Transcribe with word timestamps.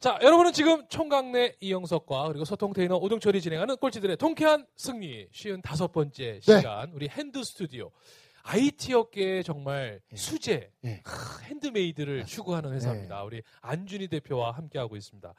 자, 0.00 0.18
여러분은 0.22 0.54
지금 0.54 0.88
총각네 0.88 1.56
이영석과 1.60 2.28
그리고 2.28 2.46
소통테이너 2.46 2.96
오동철이 2.96 3.42
진행하는 3.42 3.76
꼴찌들의 3.76 4.16
통쾌한 4.16 4.66
승리 4.74 5.28
쉰다섯 5.30 5.92
번째 5.92 6.40
시간 6.40 6.90
우리 6.94 7.06
핸드 7.06 7.44
스튜디오 7.44 7.90
IT 8.44 8.94
업계의 8.94 9.44
정말 9.44 10.00
예. 10.10 10.16
수제 10.16 10.72
예. 10.84 11.02
크, 11.04 11.42
handmade를. 11.42 12.24
추구하는 12.24 12.72
회사입니다. 12.72 13.18
네. 13.18 13.22
우리 13.26 13.42
안준희 13.60 14.08
대표와 14.08 14.52
함께하고 14.52 14.96
있습니다. 14.96 15.34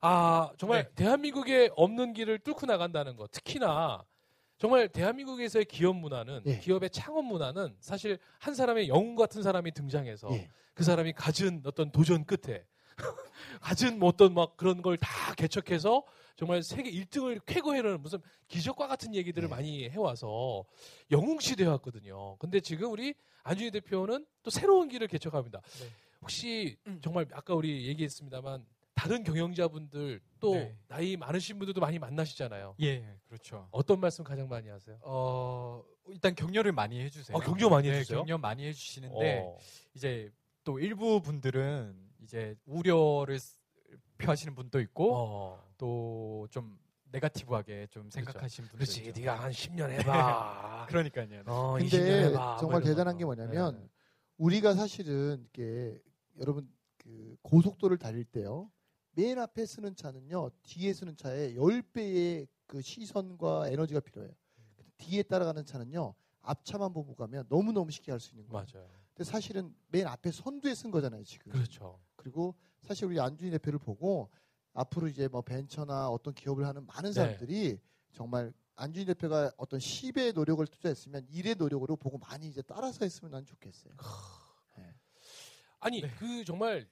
아 0.00 0.50
정말 0.56 0.84
네. 0.84 0.90
대한민국에 0.94 1.68
없는 1.76 2.14
길을 2.14 2.38
뚫고 2.38 2.64
나간다는 2.64 3.16
것 3.16 3.30
특히나 3.30 4.02
정말 4.56 4.88
대한민국에서의 4.88 5.66
기업 5.66 5.96
문화는 5.96 6.44
예. 6.46 6.58
기업의 6.58 6.88
창업 6.88 7.26
문화는 7.26 7.76
사실 7.80 8.18
한 8.38 8.54
사람의 8.54 8.88
영웅 8.88 9.14
같은 9.14 9.42
사람이 9.42 9.72
등장해서 9.72 10.30
예. 10.32 10.48
그 10.72 10.84
사람이 10.84 11.12
가진 11.12 11.60
어떤 11.66 11.90
도전 11.90 12.24
끝에 12.24 12.64
가진 13.60 13.98
뭐 13.98 14.08
어떤 14.08 14.34
막 14.34 14.56
그런 14.56 14.82
걸 14.82 14.96
다 14.96 15.34
개척해서 15.34 16.04
정말 16.36 16.62
세계 16.62 16.90
1등을 16.90 17.40
쾌거해내는 17.46 18.00
무슨 18.02 18.18
기적과 18.48 18.86
같은 18.86 19.14
얘기들을 19.14 19.48
네. 19.48 19.54
많이 19.54 19.88
해와서 19.90 20.64
영웅시대 21.10 21.64
왔거든요. 21.66 22.36
근데 22.38 22.60
지금 22.60 22.90
우리 22.92 23.14
안준희 23.42 23.70
대표는 23.72 24.26
또 24.42 24.50
새로운 24.50 24.88
길을 24.88 25.06
개척합니다. 25.08 25.60
네. 25.60 25.86
혹시 26.22 26.76
정말 27.02 27.26
아까 27.32 27.54
우리 27.54 27.86
얘기했습니다만 27.88 28.64
다른 28.94 29.22
경영자분들 29.24 30.20
또 30.40 30.54
네. 30.54 30.76
나이 30.88 31.16
많으신 31.16 31.58
분들도 31.58 31.80
많이 31.80 31.98
만나시잖아요. 31.98 32.74
예, 32.82 33.16
그렇죠. 33.28 33.66
어떤 33.70 33.98
말씀 34.00 34.24
가장 34.24 34.46
많이 34.48 34.68
하세요? 34.68 34.98
어, 35.02 35.82
일단 36.08 36.34
격려를 36.34 36.72
많이 36.72 37.00
해주세요. 37.00 37.34
아, 37.36 37.40
격려 37.40 37.70
많이 37.70 37.88
네, 37.88 37.96
해주세요? 37.98 38.18
격려 38.20 38.36
많이 38.38 38.66
해주시는데 38.66 39.40
어. 39.42 39.56
이제 39.94 40.30
또 40.64 40.78
일부 40.78 41.22
분들은 41.22 42.09
이제 42.22 42.56
우려를 42.66 43.38
쓰- 43.38 43.56
표하시는 44.18 44.54
분도 44.54 44.80
있고 44.80 45.14
어. 45.16 45.64
또좀 45.78 46.78
네가티브하게 47.12 47.88
좀 47.90 48.08
생각하시는 48.10 48.68
분도 48.68 48.78
그렇지. 48.84 49.00
있죠. 49.08 49.18
네가 49.20 49.34
한 49.42 49.50
10년 49.50 49.90
해봐. 49.90 50.86
그러니까요. 50.90 51.42
어, 51.46 51.76
20년 51.78 51.90
근데 51.90 52.24
해봐. 52.26 52.56
정말 52.60 52.80
뭐 52.80 52.88
대단한 52.88 53.16
게. 53.18 53.24
뭐냐면 53.24 53.80
네. 53.80 53.88
우리가 54.36 54.74
사실은 54.74 55.40
이렇게 55.40 56.00
여러분 56.38 56.70
그 56.98 57.36
고속도로를 57.42 57.98
달릴 57.98 58.24
때요. 58.24 58.70
맨 59.12 59.38
앞에 59.38 59.66
쓰는 59.66 59.96
차는요. 59.96 60.50
뒤에 60.62 60.92
쓰는 60.92 61.16
차에 61.16 61.54
10배의 61.54 62.46
그 62.66 62.80
시선과 62.80 63.68
에너지가 63.68 63.98
필요해요. 64.00 64.32
근데 64.76 64.90
뒤에 64.98 65.22
따라가는 65.24 65.64
차는요. 65.64 66.14
앞차만 66.42 66.92
보고 66.92 67.14
가면 67.16 67.46
너무너무 67.48 67.90
쉽게 67.90 68.12
할 68.12 68.20
수 68.20 68.30
있는 68.34 68.46
거예요. 68.48 68.64
맞아요. 68.72 68.88
근데 69.14 69.24
사실은 69.28 69.74
맨 69.88 70.06
앞에 70.06 70.30
선두에 70.30 70.74
쓴 70.74 70.90
거잖아요, 70.92 71.24
지금. 71.24 71.50
그렇죠. 71.52 71.98
그리고 72.20 72.54
사실 72.82 73.06
우리 73.06 73.18
안준희 73.18 73.50
대표를 73.52 73.78
보고 73.78 74.30
앞으로 74.74 75.08
이제 75.08 75.26
뭐 75.26 75.40
벤처나 75.40 76.08
어떤 76.08 76.34
기업을 76.34 76.66
하는 76.66 76.86
많은 76.86 77.10
네. 77.10 77.12
사람들이 77.14 77.80
정말 78.12 78.52
안준희 78.76 79.06
대표가 79.06 79.50
어떤 79.56 79.80
10의 79.80 80.34
노력을 80.34 80.64
투자했으면 80.66 81.26
1의 81.28 81.56
노력으로 81.56 81.96
보고 81.96 82.18
많이 82.18 82.46
이제 82.46 82.62
따라서 82.62 83.04
했으면 83.04 83.32
난 83.32 83.44
좋겠어요. 83.44 83.94
네. 84.76 84.94
아니 85.80 86.02
네. 86.02 86.10
그 86.18 86.44
정말 86.44 86.86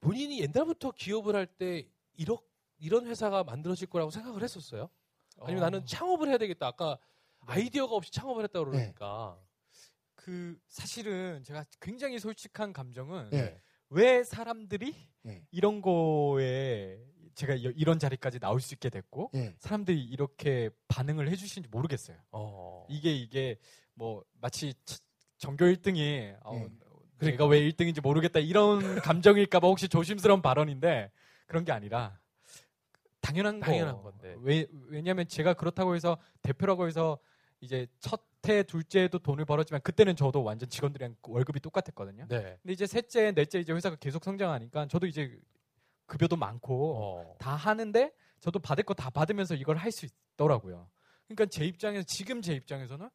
본인이 0.00 0.40
옛날부터 0.40 0.92
기업을 0.92 1.36
할 1.36 1.46
때 1.46 1.86
이런 2.14 2.38
이런 2.78 3.06
회사가 3.06 3.44
만들어질 3.44 3.88
거라고 3.88 4.10
생각을 4.10 4.42
했었어요. 4.42 4.88
아니면 5.40 5.62
어, 5.62 5.66
나는 5.66 5.84
창업을 5.84 6.28
해야 6.28 6.38
되겠다. 6.38 6.66
아까 6.66 6.98
아이디어가 7.40 7.94
없이 7.94 8.10
창업을 8.10 8.44
했다 8.44 8.58
고 8.60 8.70
네. 8.70 8.78
그러니까. 8.78 9.38
그 10.14 10.58
사실은 10.66 11.42
제가 11.44 11.64
굉장히 11.80 12.18
솔직한 12.18 12.72
감정은 12.72 13.30
네. 13.30 13.60
왜 13.90 14.22
사람들이 14.24 14.94
네. 15.22 15.44
이런 15.50 15.82
거에 15.82 16.98
제가 17.34 17.54
이- 17.54 17.72
이런 17.76 17.98
자리까지 17.98 18.38
나올 18.38 18.60
수 18.60 18.74
있게 18.74 18.88
됐고 18.88 19.30
예. 19.34 19.54
사람들이 19.58 20.02
이렇게 20.02 20.70
반응을 20.88 21.28
해주시는지 21.30 21.68
모르겠어요. 21.70 22.16
어. 22.32 22.86
이게 22.88 23.12
이게 23.14 23.56
뭐 23.94 24.24
마치 24.40 24.74
치- 24.84 25.00
전교 25.38 25.64
1등이 25.64 26.36
어, 26.44 26.54
예. 27.22 27.24
제가 27.24 27.46
왜 27.46 27.60
1등인지 27.68 28.00
모르겠다 28.02 28.38
이런 28.40 28.78
감정일까봐 29.04 29.66
혹시 29.68 29.88
조심스러운 29.88 30.40
발언인데 30.42 31.10
그런 31.46 31.64
게 31.64 31.72
아니라 31.72 32.18
당연한 33.20 33.60
거. 33.60 33.66
당연한 33.66 34.02
건데. 34.02 34.34
왜 34.40 34.66
왜냐하면 34.88 35.26
제가 35.28 35.54
그렇다고 35.54 35.94
해서 35.94 36.16
대표라고 36.42 36.86
해서 36.86 37.18
이제 37.60 37.86
첫 38.00 38.28
해 38.48 38.62
둘째에도 38.62 39.18
돈을 39.18 39.44
벌었지만 39.44 39.82
그때는 39.82 40.16
저도 40.16 40.42
완전 40.42 40.66
직원들이랑 40.70 41.14
월급이 41.24 41.60
똑같았거든요. 41.60 42.26
네. 42.26 42.56
근데 42.62 42.72
이제 42.72 42.86
셋째, 42.86 43.32
넷째 43.32 43.60
이제 43.60 43.70
회사가 43.74 43.96
계속 43.96 44.24
성장하니까 44.24 44.88
저도 44.88 45.06
이제 45.06 45.38
급여도 46.06 46.36
많고 46.36 46.96
어. 46.96 47.36
다 47.38 47.54
하는데 47.54 48.10
저도 48.40 48.58
받을 48.58 48.82
거 48.84 48.94
다 48.94 49.10
받으면서 49.10 49.54
이걸 49.56 49.76
할 49.76 49.92
수 49.92 50.06
있더라고요. 50.06 50.88
그러니까 51.28 51.44
제 51.54 51.66
입장에서 51.66 52.02
지금 52.08 52.40
제 52.40 52.54
입장에서는 52.54 53.10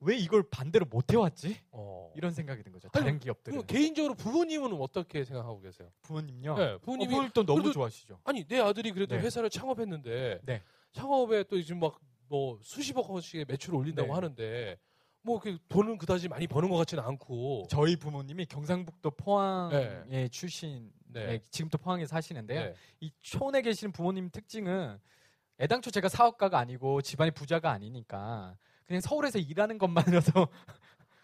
왜 0.00 0.16
이걸 0.16 0.42
반대로 0.50 0.84
못 0.84 1.12
해왔지? 1.12 1.60
어. 1.70 2.12
이런 2.16 2.32
생각이 2.32 2.64
든 2.64 2.72
거죠. 2.72 2.88
다른 2.88 3.20
기업들은 3.20 3.56
그럼 3.58 3.66
개인적으로 3.68 4.14
부모님은 4.14 4.72
어떻게 4.82 5.22
생각하고 5.22 5.60
계세요? 5.60 5.92
부모님요. 6.02 6.56
네, 6.56 6.78
부모님이 6.78 7.08
부모님 7.10 7.30
또 7.34 7.46
너무 7.46 7.58
그래도- 7.62 7.72
좋아하시죠. 7.74 8.18
아니 8.24 8.42
내 8.48 8.58
아들이 8.58 8.90
그래도 8.90 9.14
네. 9.14 9.22
회사를 9.22 9.48
창업했는데 9.48 10.40
네. 10.42 10.60
창업에 10.92 11.44
또 11.44 11.62
지금 11.62 11.78
막 11.78 12.00
뭐 12.28 12.58
수십억 12.62 13.10
원씩의 13.10 13.44
매출을 13.48 13.78
올린다고 13.78 14.08
네. 14.08 14.14
하는데 14.14 14.78
뭐그 15.22 15.58
돈은 15.68 15.98
그다지 15.98 16.28
많이 16.28 16.46
버는 16.46 16.70
것 16.70 16.76
같지는 16.76 17.02
않고 17.04 17.66
저희 17.68 17.96
부모님이 17.96 18.46
경상북도 18.46 19.10
포항의 19.12 20.04
네. 20.06 20.28
출신, 20.28 20.92
네. 21.06 21.26
네, 21.26 21.40
지금도 21.50 21.78
포항에 21.78 22.06
사시는데요. 22.06 22.60
네. 22.60 22.74
이 23.00 23.10
촌에 23.20 23.62
계시는 23.62 23.92
부모님 23.92 24.30
특징은 24.30 24.98
애당초 25.60 25.90
제가 25.90 26.08
사업가가 26.08 26.58
아니고 26.58 27.02
집안이 27.02 27.32
부자가 27.32 27.70
아니니까 27.72 28.56
그냥 28.86 29.00
서울에서 29.00 29.38
일하는 29.38 29.78
것만으로도 29.78 30.46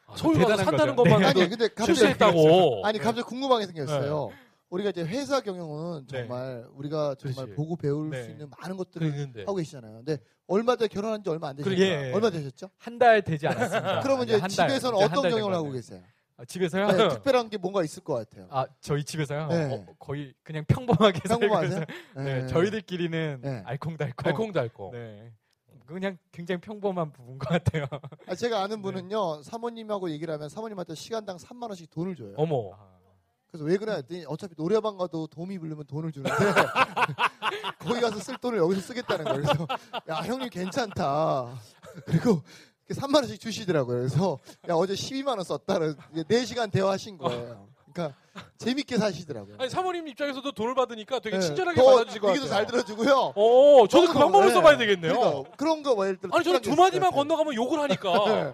아, 0.07 0.17
서울 0.17 0.39
가서 0.45 0.57
산다는 0.65 0.97
거죠. 0.97 1.11
것만으로도 1.11 1.41
아니 1.41 1.49
근데 1.49 1.69
갑자기 1.69 1.95
실수했다고. 1.95 2.87
아니 2.87 2.99
갑자기 2.99 3.27
궁금한 3.29 3.61
게 3.61 3.67
생겼어요. 3.67 4.31
우리가 4.73 4.89
이제 4.91 5.03
회사 5.05 5.41
경영은 5.41 6.07
네. 6.07 6.19
정말 6.21 6.67
우리가 6.75 7.15
정말 7.17 7.45
그렇지. 7.45 7.55
보고 7.55 7.77
배울 7.77 8.09
네. 8.09 8.23
수 8.25 8.31
있는 8.31 8.49
많은 8.59 8.77
것들을 8.79 9.07
그랬는데 9.11 9.41
하고 9.43 9.55
계시잖아요. 9.57 9.97
근데 9.97 10.19
얼마 10.47 10.77
전에 10.77 10.89
결혼한 10.89 11.23
지 11.23 11.29
얼마 11.29 11.49
안 11.49 11.57
되셨죠? 11.57 11.77
그래, 11.77 12.09
예. 12.09 12.13
얼마 12.13 12.31
되셨죠? 12.31 12.71
한 12.79 12.99
달 12.99 13.21
되지 13.23 13.47
않았습니다. 13.49 14.01
그러면 14.03 14.25
이제 14.25 14.33
한 14.37 14.49
달, 14.49 14.69
집에서는 14.69 14.99
어떤 14.99 15.23
경영을 15.29 15.55
하고. 15.55 15.71
계세요? 15.71 16.01
아, 16.39 16.45
집에서요? 16.47 16.87
네, 16.89 17.09
특별한 17.11 17.51
게 17.51 17.59
뭔가 17.59 17.85
있을 17.85 18.03
것 18.03 18.15
같아요. 18.15 18.47
아 18.51 18.67
저희 18.81 19.05
집에서요? 19.05 19.47
네. 19.49 19.75
어, 19.75 19.87
거의 19.99 20.33
그냥 20.43 20.65
평범하게 20.67 21.21
평범하세요? 21.21 21.71
살고 21.71 21.93
있어요. 22.15 22.25
네, 22.25 22.47
저희들끼리는 22.47 23.41
네. 23.43 23.63
알콩달콩. 23.67 24.25
달콩달콩. 24.25 24.93
네. 24.93 25.33
그냥 25.85 26.17
굉장히 26.31 26.61
평범한 26.63 27.13
부분 27.13 27.39
것 27.39 27.49
같아요. 27.51 27.85
아, 28.27 28.35
제가 28.35 28.57
네. 28.57 28.63
아는 28.65 28.81
분은요 28.81 29.43
사모님하고 29.43 30.11
얘기를 30.11 30.33
하면 30.33 30.49
사모님한테 30.49 30.95
시간당 30.95 31.37
3만 31.37 31.65
원씩 31.65 31.91
돈을 31.91 32.17
줘요. 32.17 32.33
어머. 32.39 32.71
아, 33.53 33.59
그래서 33.59 33.65
왜 33.67 33.77
그래 33.77 33.93
했더니 33.97 34.25
어차피 34.27 34.55
노래방 34.57 34.97
가도 34.97 35.27
도미 35.27 35.59
부르면 35.59 35.85
돈을 35.87 36.11
주는데 36.11 36.35
거기 37.79 38.01
가서 38.01 38.19
쓸 38.19 38.37
돈을 38.39 38.59
여기서 38.59 38.81
쓰겠다는 38.81 39.25
거예요. 39.25 39.43
그래서 39.43 39.67
야 40.09 40.17
형님 40.17 40.49
괜찮다. 40.49 41.55
그리고 42.07 42.43
3만 42.91 43.17
원씩 43.17 43.41
주시더라고요. 43.41 43.99
그래서 43.99 44.39
야 44.69 44.75
어제 44.75 44.95
12만 44.95 45.29
원 45.29 45.45
썼다. 45.45 45.79
그래서 45.79 45.97
이제 46.13 46.23
4시간 46.23 46.71
대화하신 46.71 47.19
거예요. 47.19 47.69
그러니까 47.93 48.17
재밌게 48.57 48.97
사시더라고요. 48.97 49.57
아니 49.59 49.69
사모님 49.69 50.09
입장에서도 50.09 50.51
돈을 50.53 50.75
받으니까 50.75 51.19
되게 51.21 51.37
네, 51.39 51.43
친절하게 51.47 51.79
더 51.79 51.87
받아주실 51.91 52.21
것 52.23 52.31
얘기도. 52.31 52.47
잘 52.47 52.67
들어주고요. 52.67 53.35
어, 53.37 53.87
저도 53.87 54.15
그 54.15 54.19
방법을 54.19 54.47
네. 54.49 54.55
써봐야 54.55 54.79
되겠네요. 54.79 55.13
그러니까 55.15 55.57
그런 55.57 55.83
거뭐 55.83 56.07
예를 56.07 56.17
들어 56.19 56.35
아니 56.35 56.43
저는 56.43 56.63
두 56.63 56.75
마디만 56.75 57.11
건너가면 57.11 57.55
욕을 57.55 57.79
하니까. 57.81 58.25
네. 58.29 58.53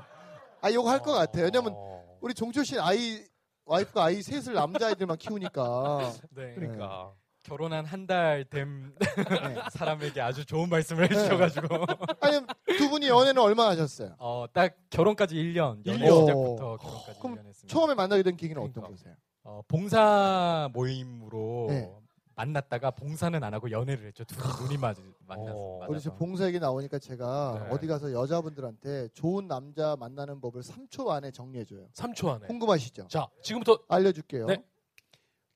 아 0.60 0.70
이거 0.70 0.90
할것 0.90 1.14
같아요. 1.14 1.44
왜냐면 1.44 1.72
어. 1.76 2.02
우리 2.20 2.34
종철 2.34 2.64
씨 2.64 2.80
아이 2.80 3.22
와이프가 3.68 4.04
아이 4.04 4.22
셋을 4.22 4.54
남자아이들만 4.54 5.18
키우니까. 5.18 6.12
네. 6.34 6.54
그러니까 6.54 7.12
결혼한 7.42 7.84
한 7.84 8.06
달된 8.06 8.94
네. 8.98 9.06
사람에게 9.72 10.20
아주 10.20 10.44
좋은 10.44 10.68
말씀을 10.68 11.04
해주셔가지고 11.10 11.66
아니 12.20 12.40
두 12.78 12.88
분이 12.90 13.08
연애는 13.08 13.40
얼마나 13.40 13.70
하셨어요? 13.70 14.16
어, 14.18 14.46
딱 14.52 14.74
결혼까지 14.90 15.34
1년 15.34 15.84
연애 15.86 15.98
일 15.98 16.04
년. 16.04 16.20
시작부터 16.20 16.76
결혼까지 16.78 17.18
그럼 17.20 17.36
1년 17.36 17.46
했습니다. 17.46 17.66
처음에 17.68 17.94
만나게 17.94 18.22
된 18.22 18.36
계기는 18.36 18.60
어떤 18.60 18.72
그러니까. 18.72 18.96
거세요? 18.96 19.14
어, 19.44 19.62
봉사 19.68 20.68
모임으로 20.72 21.66
네. 21.70 21.90
만났다가 22.38 22.92
봉사는 22.92 23.42
안 23.42 23.52
하고 23.52 23.68
연애를 23.70 24.06
했죠. 24.06 24.24
둘이 24.24 24.40
눈이 24.62 24.76
맞, 24.76 24.96
만났어. 25.26 25.56
어. 25.56 25.86
우리 25.88 26.00
지금 26.00 26.16
봉사 26.16 26.46
얘기 26.46 26.60
나오니까 26.60 27.00
제가 27.00 27.64
네. 27.64 27.70
어디 27.74 27.88
가서 27.88 28.12
여자분들한테 28.12 29.08
좋은 29.08 29.48
남자 29.48 29.96
만나는 29.96 30.40
법을 30.40 30.62
3초 30.62 31.08
안에 31.08 31.32
정리해줘요. 31.32 31.88
3초 31.94 32.28
안에. 32.28 32.46
궁금하시죠? 32.46 33.08
자, 33.08 33.26
지금부터 33.42 33.82
알려줄게요. 33.88 34.46
네. 34.46 34.64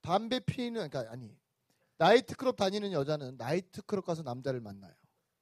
담배 0.01 0.41
피는 0.41 0.89
그러니까 0.89 1.09
아니 1.09 1.33
나이트클럽 1.97 2.57
다니는 2.57 2.91
여자는 2.91 3.35
나이트클럽 3.37 4.03
가서 4.03 4.21
남자를 4.21 4.59
만나요. 4.59 4.91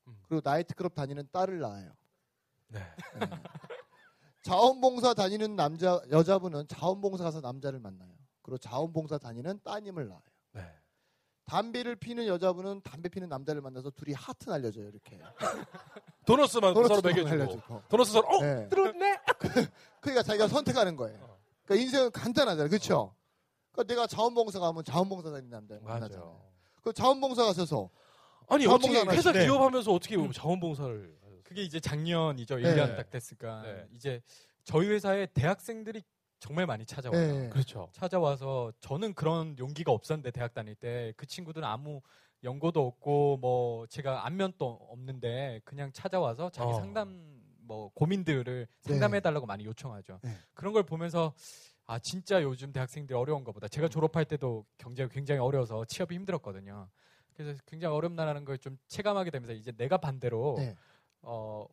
음. 0.07 0.19
그리고 0.27 0.41
나이트클럽 0.47 0.93
다니는 0.93 1.27
딸을 1.31 1.59
낳아요. 1.59 1.91
네. 2.67 2.79
네. 3.19 3.29
자원봉사 4.43 5.15
다니는 5.15 5.55
남자 5.55 5.99
여자분은 6.11 6.67
자원봉사 6.67 7.23
가서 7.23 7.41
남자를 7.41 7.79
만나요. 7.79 8.11
그리고 8.43 8.59
자원봉사 8.59 9.17
다니는 9.17 9.59
따님을 9.63 10.07
낳아요. 10.07 10.30
네. 11.45 11.51
담배를 11.51 11.95
피는 11.95 12.27
여자분은 12.27 12.81
담배 12.83 13.09
피는 13.09 13.29
남자를 13.29 13.61
만나서 13.61 13.89
둘이 13.91 14.13
하트 14.13 14.49
날려줘요 14.49 14.87
이렇게. 14.87 15.19
도너스만 16.25 16.73
서로 16.73 16.87
도넛도 16.87 17.09
먹여주고. 17.09 17.29
날려주고. 17.29 17.81
도너스 17.89 18.11
서로 18.13 18.27
어 18.27 18.41
네. 18.41 18.69
들었네. 18.69 19.19
그러니까 20.01 20.23
자기가 20.23 20.47
선택하는 20.47 20.95
거예요. 20.95 21.17
어. 21.21 21.39
그러니까 21.65 21.83
인생은 21.83 22.11
간단하잖아요, 22.11 22.69
그렇죠? 22.69 23.15
그러니까 23.71 23.93
내가 23.93 24.07
자원봉사 24.07 24.59
가면 24.59 24.83
자원봉사 24.83 25.31
다니는 25.31 25.49
남자 25.49 25.79
만나잖아요. 25.81 26.41
그 26.83 26.93
자원봉사 26.93 27.43
가셔서 27.45 27.89
아니 28.47 28.63
자원봉사 28.65 28.99
어떻게 29.01 29.17
회사 29.17 29.29
하시네. 29.29 29.45
기업하면서 29.45 29.91
어떻게 29.91 30.31
자원봉사를 30.33 31.17
그게 31.43 31.63
이제 31.63 31.79
작년이죠. 31.79 32.57
네. 32.57 32.75
1년 32.75 32.95
딱 32.95 33.09
됐으니까 33.09 33.61
네. 33.63 33.87
이제 33.93 34.21
저희 34.63 34.87
회사에 34.87 35.25
대학생들이 35.27 36.03
정말 36.41 36.65
많이 36.65 36.85
찾아와요. 36.85 37.19
네. 37.43 37.49
그렇죠. 37.49 37.87
찾아와서 37.93 38.73
저는 38.81 39.13
그런 39.13 39.55
용기가 39.59 39.91
없었는데 39.91 40.31
대학 40.31 40.53
다닐 40.53 40.75
때 40.75 41.13
그 41.15 41.25
친구들은 41.27 41.65
아무 41.65 42.01
연고도 42.43 42.85
없고 42.85 43.37
뭐 43.37 43.85
제가 43.87 44.25
안면도 44.25 44.65
없는데 44.89 45.61
그냥 45.63 45.91
찾아와서 45.93 46.49
자기 46.49 46.71
어. 46.71 46.73
상담 46.73 47.39
뭐 47.59 47.89
고민들을 47.93 48.67
상담해 48.81 49.19
달라고 49.19 49.45
많이 49.45 49.65
요청하죠. 49.65 50.19
네. 50.23 50.35
그런 50.55 50.73
걸 50.73 50.81
보면서 50.83 51.33
아 51.85 51.99
진짜 51.99 52.41
요즘 52.41 52.73
대학생들이 52.73 53.15
어려운가 53.15 53.51
보다. 53.51 53.67
제가 53.67 53.87
졸업할 53.87 54.25
때도 54.25 54.65
경제가 54.79 55.09
굉장히 55.13 55.39
어려워서 55.41 55.85
취업이 55.85 56.15
힘들었거든요. 56.15 56.89
그래서 57.35 57.61
굉장히 57.67 57.95
어렵다라는 57.95 58.45
걸 58.45 58.57
좀 58.57 58.77
체감하게 58.87 59.29
되면서 59.29 59.53
이제 59.53 59.71
내가 59.73 59.97
반대로 59.97 60.55
네. 60.57 60.75
어 61.21 61.67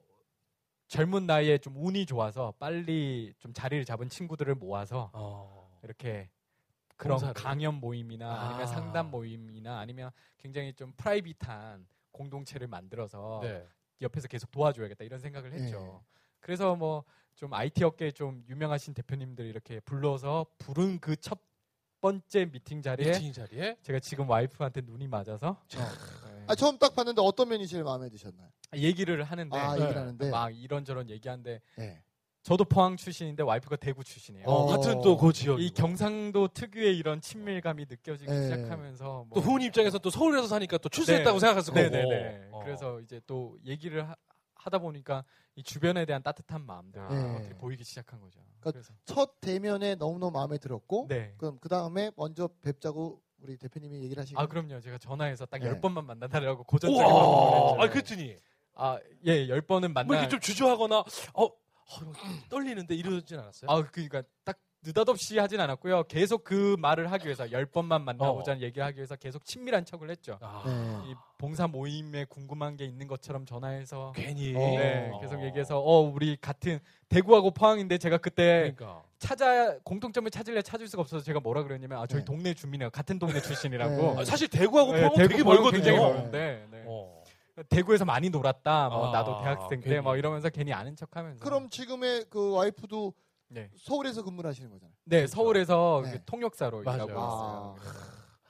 젊은 0.89 1.27
나이에 1.27 1.59
좀 1.59 1.75
운이 1.77 2.07
좋아서 2.07 2.53
빨리 2.59 3.33
좀 3.39 3.53
자리를 3.53 3.85
잡은 3.85 4.09
친구들을 4.09 4.55
모아서 4.57 5.11
어. 5.13 5.79
이렇게 5.83 6.29
그런 6.97 7.19
봉사를. 7.19 7.35
강연 7.35 7.75
모임이나 7.75 8.27
아. 8.29 8.49
아니면 8.49 8.67
상담 8.67 9.11
모임이나 9.11 9.79
아니면 9.79 10.11
굉장히 10.39 10.73
좀 10.73 10.93
프라이빗한 10.97 11.87
공동체를 12.11 12.67
만들어서 12.67 13.41
네. 13.43 13.67
옆에서 14.01 14.27
계속 14.29 14.51
도와줘야겠다 14.51 15.05
이런 15.05 15.21
생각을 15.21 15.53
했죠. 15.53 15.79
네. 15.79 16.01
그래서 16.41 16.75
뭐 16.75 17.05
좀 17.39 17.55
IT 17.55 17.85
업계에 17.85 18.11
좀 18.11 18.43
유명하신 18.49 18.95
대표님들 18.95 19.47
이렇게 19.47 19.79
불러서 19.79 20.45
부른 20.59 20.99
그 20.99 21.15
첫 21.15 21.39
번째 22.01 22.47
미팅 22.47 22.83
자리에 22.83 23.13
미팅 23.13 23.33
자리에 23.33 23.77
제가 23.83 24.01
지금 24.01 24.29
와이프한테 24.29 24.81
눈이 24.81 25.07
맞아서 25.07 25.63
네. 25.69 25.79
아, 26.49 26.55
처음 26.55 26.79
딱 26.79 26.95
봤는데 26.95 27.21
어떤 27.25 27.49
면이 27.49 27.67
제일 27.67 27.85
마음에 27.85 28.09
드셨나요? 28.09 28.49
얘기를 28.75 29.23
하는데 29.23 29.57
아, 29.59 29.75
네. 29.77 29.83
얘기를 29.83 30.01
하는데. 30.01 30.31
막 30.31 30.51
이런저런 30.57 31.11
얘기하는데 31.11 31.61
네. 31.77 32.03
저도 32.43 32.65
포항 32.65 32.97
출신인데 32.97 33.43
와이프가 33.43 33.77
대구 33.77 34.03
출신이에요. 34.05 34.47
어, 34.47 34.63
어. 34.63 34.67
같은 34.67 35.01
또 35.03 35.17
그 35.19 35.33
지역 35.33 35.61
이 35.61 35.71
경상도 35.71 36.49
특유의 36.49 36.97
이런 36.97 37.21
친밀감이 37.21 37.85
느껴지기 37.89 38.31
네. 38.31 38.43
시작하면서 38.45 39.27
뭐 39.29 39.31
또 39.35 39.41
후은 39.41 39.61
입장에서 39.63 39.99
또 39.99 40.09
서울에서 40.11 40.47
사니까 40.49 40.79
또 40.79 40.89
출세했다고 40.89 41.37
네. 41.39 41.41
생각했을 41.41 41.75
거고. 41.75 41.89
네네네. 41.89 42.49
어. 42.53 42.61
그래서 42.65 43.01
이제 43.01 43.21
또 43.27 43.59
얘기를 43.67 44.09
하, 44.09 44.17
다 44.71 44.79
보니까 44.79 45.25
이 45.57 45.63
주변에 45.63 46.05
대한 46.05 46.23
따뜻한 46.23 46.61
마음들 46.65 47.01
네. 47.09 47.37
어떻게 47.37 47.55
보이기 47.55 47.85
시작한 47.85 48.21
거죠. 48.21 48.39
그러니까 48.61 48.73
그래서 48.73 48.93
첫 49.07 49.41
대면에 49.41 49.95
너무너무 49.95 50.33
마음에 50.33 50.59
들었고 50.59 51.07
네. 51.09 51.33
그럼 51.39 51.59
그 51.59 51.69
다음에 51.71 52.11
먼저 52.17 52.49
뵙자고 52.61 53.23
우리 53.41 53.57
대표님이 53.57 54.03
얘기를 54.03 54.21
하시고 54.21 54.41
아 54.41 54.47
그럼요. 54.47 54.81
제가 54.81 54.99
전화해서 54.99 55.47
딱 55.47 55.59
네. 55.59 55.67
열 55.67 55.81
번만 55.81 56.07
만나달라고 56.07 56.65
고전적인. 56.65 57.03
방법을 57.03 57.85
아. 57.85 57.91
그랬더니 57.91 58.37
아, 58.75 58.99
예, 59.27 59.49
열 59.49 59.61
번은 59.61 59.93
만나. 59.93 60.07
뭐 60.07 60.17
이렇게 60.17 60.29
좀 60.29 60.41
주저하거나 60.41 60.99
어, 60.99 61.45
어 61.45 61.53
떨리는데 62.49 62.95
이러진 62.95 63.39
않았어요? 63.39 63.71
아, 63.71 63.83
그러니까 63.83 64.23
딱 64.45 64.59
느닷없이 64.83 65.39
하진 65.39 65.61
않았고요. 65.61 66.05
계속 66.05 66.45
그 66.45 66.77
말을 66.79 67.11
하기 67.13 67.27
위해서 67.27 67.51
열 67.51 67.67
번만 67.67 68.05
만나보자는 68.05 68.63
얘기를 68.63 68.85
하기 68.87 68.99
위해서 68.99 69.17
계속 69.17 69.45
친밀한 69.45 69.85
척을 69.85 70.09
했죠. 70.11 70.39
아, 70.41 70.63
네. 70.67 71.11
이 71.11 71.15
봉사 71.37 71.67
모임에 71.67 72.25
궁금한 72.25 72.77
게 72.77 72.85
있는 72.85 73.09
것처럼 73.09 73.45
전화해서 73.45 74.13
괜히 74.15 74.55
어. 74.55 74.59
네, 74.59 75.11
어. 75.13 75.21
계속 75.21 75.43
얘기해서 75.43 75.81
어 75.81 76.01
우리 76.01 76.37
같은 76.41 76.79
대구하고 77.09 77.51
포항인데 77.51 77.99
제가 77.99 78.19
그때 78.19 78.73
그러니까 78.77 79.03
찾아 79.19 79.77
공통점을 79.81 80.31
찾을래 80.31 80.63
찾을 80.63 80.87
수가 80.87 81.03
없어서 81.03 81.25
제가 81.25 81.41
뭐라 81.41 81.65
그랬냐면 81.65 81.99
아 81.99 82.07
저희 82.07 82.21
네. 82.21 82.25
동네 82.25 82.55
주민이에요 82.55 82.91
같은 82.91 83.19
동네 83.19 83.41
출신이라고 83.41 83.97
네. 83.97 84.21
아, 84.21 84.25
사실 84.25 84.49
대구하고 84.49 84.93
네, 84.93 85.01
포항은 85.01 85.17
대구, 85.17 85.29
되게 85.29 85.43
멀거든요. 85.43 85.71
굉장히 85.73 85.99
네. 85.99 86.05
멀는데 86.05 86.67
네. 86.71 86.85
어. 86.87 87.19
대구에서 87.69 88.05
많이 88.05 88.31
놀았다 88.31 88.89
뭐 88.91 89.09
아, 89.09 89.13
나도 89.13 89.41
대학생 89.43 89.81
때 89.81 89.89
괜히. 89.89 90.01
뭐 90.01 90.17
이러면서 90.17 90.49
괜히 90.49 90.73
아는 90.73 90.95
척하면서 90.95 91.45
그럼 91.45 91.69
지금의 91.69 92.27
그 92.31 92.53
와이프도 92.53 93.13
네, 93.49 93.71
서울에서 93.79 94.23
근무를 94.23 94.49
하시는 94.51 94.71
거잖아요. 94.71 94.95
네 95.05 95.27
서울에서 95.27 96.03
네. 96.05 96.13
그 96.13 96.25
통역사로 96.25 96.83
맞아요. 96.83 97.05
일하고 97.05 97.13
있어요. 97.13 97.77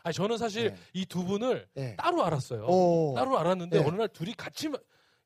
아니 0.02 0.14
저는 0.14 0.38
사실 0.38 0.70
네. 0.72 0.76
이두 0.94 1.24
분을 1.24 1.68
네. 1.74 1.96
따로 1.96 2.24
알았어요. 2.24 2.66
오. 2.66 3.14
따로 3.14 3.38
알았는데 3.38 3.80
네. 3.80 3.86
어느 3.86 3.96
날 3.96 4.08
둘이 4.08 4.34
같이 4.34 4.68
마- 4.68 4.78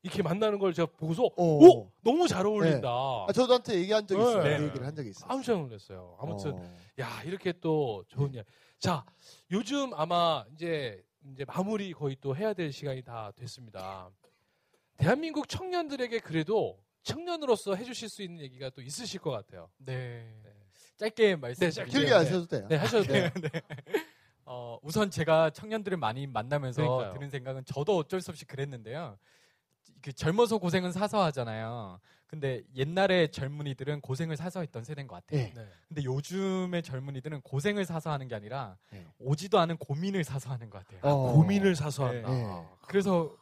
이렇게 0.03 0.21
만나는 0.21 0.59
걸 0.59 0.73
제가 0.73 0.91
보고서 0.97 1.23
오. 1.37 1.65
오 1.65 1.91
너무 2.01 2.27
잘 2.27 2.45
어울린다. 2.45 2.87
아, 2.89 3.27
저도한테 3.33 3.75
얘기한 3.75 4.05
적이 4.05 4.21
있어요. 4.21 4.43
네. 4.43 4.57
그 4.57 4.63
얘기를 4.65 4.85
한 4.85 4.93
적이 4.95 5.09
있어요. 5.09 5.27
깜짝 5.29 5.59
놀랐어요. 5.61 6.17
아무튼 6.19 6.53
어. 6.53 6.75
야 6.99 7.23
이렇게 7.23 7.53
또 7.53 8.03
좋은 8.09 8.33
일. 8.33 8.43
자 8.79 9.05
요즘 9.51 9.93
아마 9.93 10.43
이제 10.53 11.01
이제 11.31 11.45
마무리 11.47 11.93
거의 11.93 12.17
또 12.19 12.35
해야 12.35 12.53
될 12.53 12.71
시간이 12.73 13.01
다 13.01 13.31
됐습니다. 13.37 14.09
대한민국 14.97 15.47
청년들에게 15.47 16.19
그래도 16.19 16.77
청년으로서 17.03 17.75
해주실 17.75 18.09
수 18.09 18.21
있는 18.21 18.41
얘기가 18.41 18.69
또 18.69 18.81
있으실 18.81 19.19
것 19.19 19.31
같아요. 19.31 19.69
네. 19.77 20.25
짧게 20.97 21.35
말씀. 21.35 21.59
네, 21.59 21.71
짧게. 21.71 21.91
길게 21.91 22.07
네. 22.07 22.13
하셔도 22.13 22.47
돼요. 22.47 22.67
네 22.69 22.75
하셔도 22.77 23.03
돼요. 23.03 23.29
어, 24.45 24.77
우선 24.81 25.09
제가 25.09 25.49
청년들을 25.51 25.97
많이 25.97 26.27
만나면서 26.27 26.81
그러니까요. 26.81 27.13
드는 27.13 27.29
생각은 27.29 27.65
저도 27.65 27.97
어쩔 27.97 28.21
수 28.21 28.31
없이 28.31 28.45
그랬는데요. 28.45 29.17
그 30.01 30.11
젊어서 30.11 30.57
고생은 30.57 30.91
사서 30.91 31.23
하잖아요. 31.25 31.99
근데 32.27 32.63
옛날에 32.75 33.27
젊은이들은 33.27 34.01
고생을 34.01 34.35
사서 34.37 34.61
했던 34.61 34.83
세대인 34.83 35.07
것 35.07 35.15
같아요. 35.15 35.39
네. 35.39 35.53
네. 35.55 35.67
근데 35.87 36.03
요즘의 36.03 36.83
젊은이들은 36.83 37.41
고생을 37.41 37.85
사서 37.85 38.11
하는 38.11 38.27
게 38.27 38.35
아니라 38.35 38.77
네. 38.91 39.05
오지도 39.19 39.59
않은 39.59 39.77
고민을 39.77 40.23
사서 40.23 40.49
하는 40.49 40.69
것 40.69 40.79
같아요. 40.79 40.99
어. 41.03 41.33
고민을 41.33 41.75
사서 41.75 42.07
한다. 42.07 42.29
네. 42.29 42.65
그래서 42.87 43.35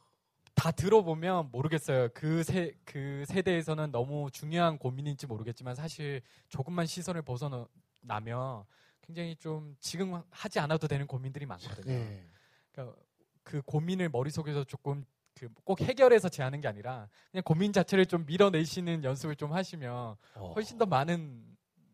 다 0.61 0.69
들어보면 0.69 1.49
모르겠어요. 1.51 2.09
그 2.13 2.43
세, 2.43 2.75
그 2.85 3.23
세대에서는 3.25 3.91
너무 3.91 4.29
중요한 4.29 4.77
고민인지 4.77 5.25
모르겠지만 5.25 5.73
사실 5.73 6.21
조금만 6.49 6.85
시선을 6.85 7.23
벗어나면 7.23 8.65
굉장히 9.01 9.35
좀 9.37 9.75
지금 9.79 10.21
하지 10.29 10.59
않아도 10.59 10.87
되는 10.87 11.07
고민들이 11.07 11.47
많거든요. 11.47 11.85
네. 11.91 12.29
그러니까 12.71 12.95
그 13.41 13.63
고민을 13.63 14.09
머릿속에서 14.09 14.63
조금 14.63 15.03
그 15.33 15.49
꼭 15.63 15.81
해결해서 15.81 16.29
제하는 16.29 16.61
게 16.61 16.67
아니라 16.67 17.09
그냥 17.31 17.41
고민 17.43 17.73
자체를 17.73 18.05
좀 18.05 18.27
밀어내시는 18.27 19.03
연습을 19.03 19.35
좀 19.37 19.53
하시면 19.53 20.15
어. 20.35 20.53
훨씬 20.53 20.77
더 20.77 20.85
많은 20.85 21.43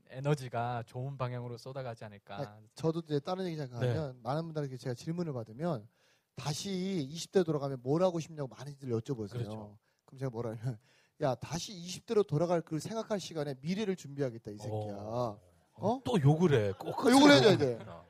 에너지가 0.10 0.84
좋은 0.88 1.18
방향으로 1.18 1.58
쏟아가지 1.58 2.04
않을까. 2.04 2.42
아, 2.42 2.60
저도 2.76 3.00
이제 3.06 3.22
다른 3.22 3.46
얘기 3.46 3.56
잠깐 3.56 3.82
하면 3.82 4.20
많은 4.24 4.44
분들에게 4.44 4.76
제가 4.76 4.94
질문을 4.94 5.32
받으면 5.32 5.88
다시 6.38 7.10
20대 7.12 7.44
돌아가면 7.44 7.80
뭘 7.82 8.04
하고 8.04 8.20
싶냐고 8.20 8.48
많이들 8.56 8.90
여쭤보세요. 8.90 9.32
그렇죠. 9.32 9.78
그럼 10.06 10.20
제가 10.20 10.30
뭐라 10.30 10.52
하면 10.52 10.78
야 11.22 11.36
다시 11.36 11.74
20대로 11.74 12.26
돌아갈 12.26 12.62
그 12.62 12.80
생각할 12.80 13.20
시간에 13.20 13.56
미래를 13.60 13.96
준비하겠다 13.96 14.52
이 14.52 14.58
새끼야. 14.58 14.96
어. 14.98 15.40
어? 15.74 16.00
또 16.06 16.22
욕을 16.22 16.54
해. 16.54 16.72
꼭 16.74 17.06
아, 17.06 17.12
욕을 17.12 17.32
해줘야 17.32 17.58
돼. 17.58 17.74
그렇구나. 17.76 18.06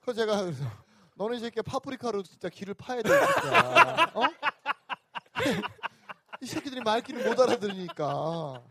그래서 0.00 0.20
제가 0.20 0.42
그래서 0.44 0.64
너네 1.16 1.36
이 1.36 1.40
새끼야 1.40 1.62
파프리카로 1.62 2.22
진짜 2.22 2.48
길을 2.48 2.74
파야 2.74 3.02
돼. 3.02 3.08
이 3.10 3.12
새끼야. 3.12 4.12
어? 4.14 4.22
이 6.40 6.46
새끼들이 6.46 6.80
말귀를 6.82 7.28
못 7.28 7.38
알아들으니까. 7.40 8.62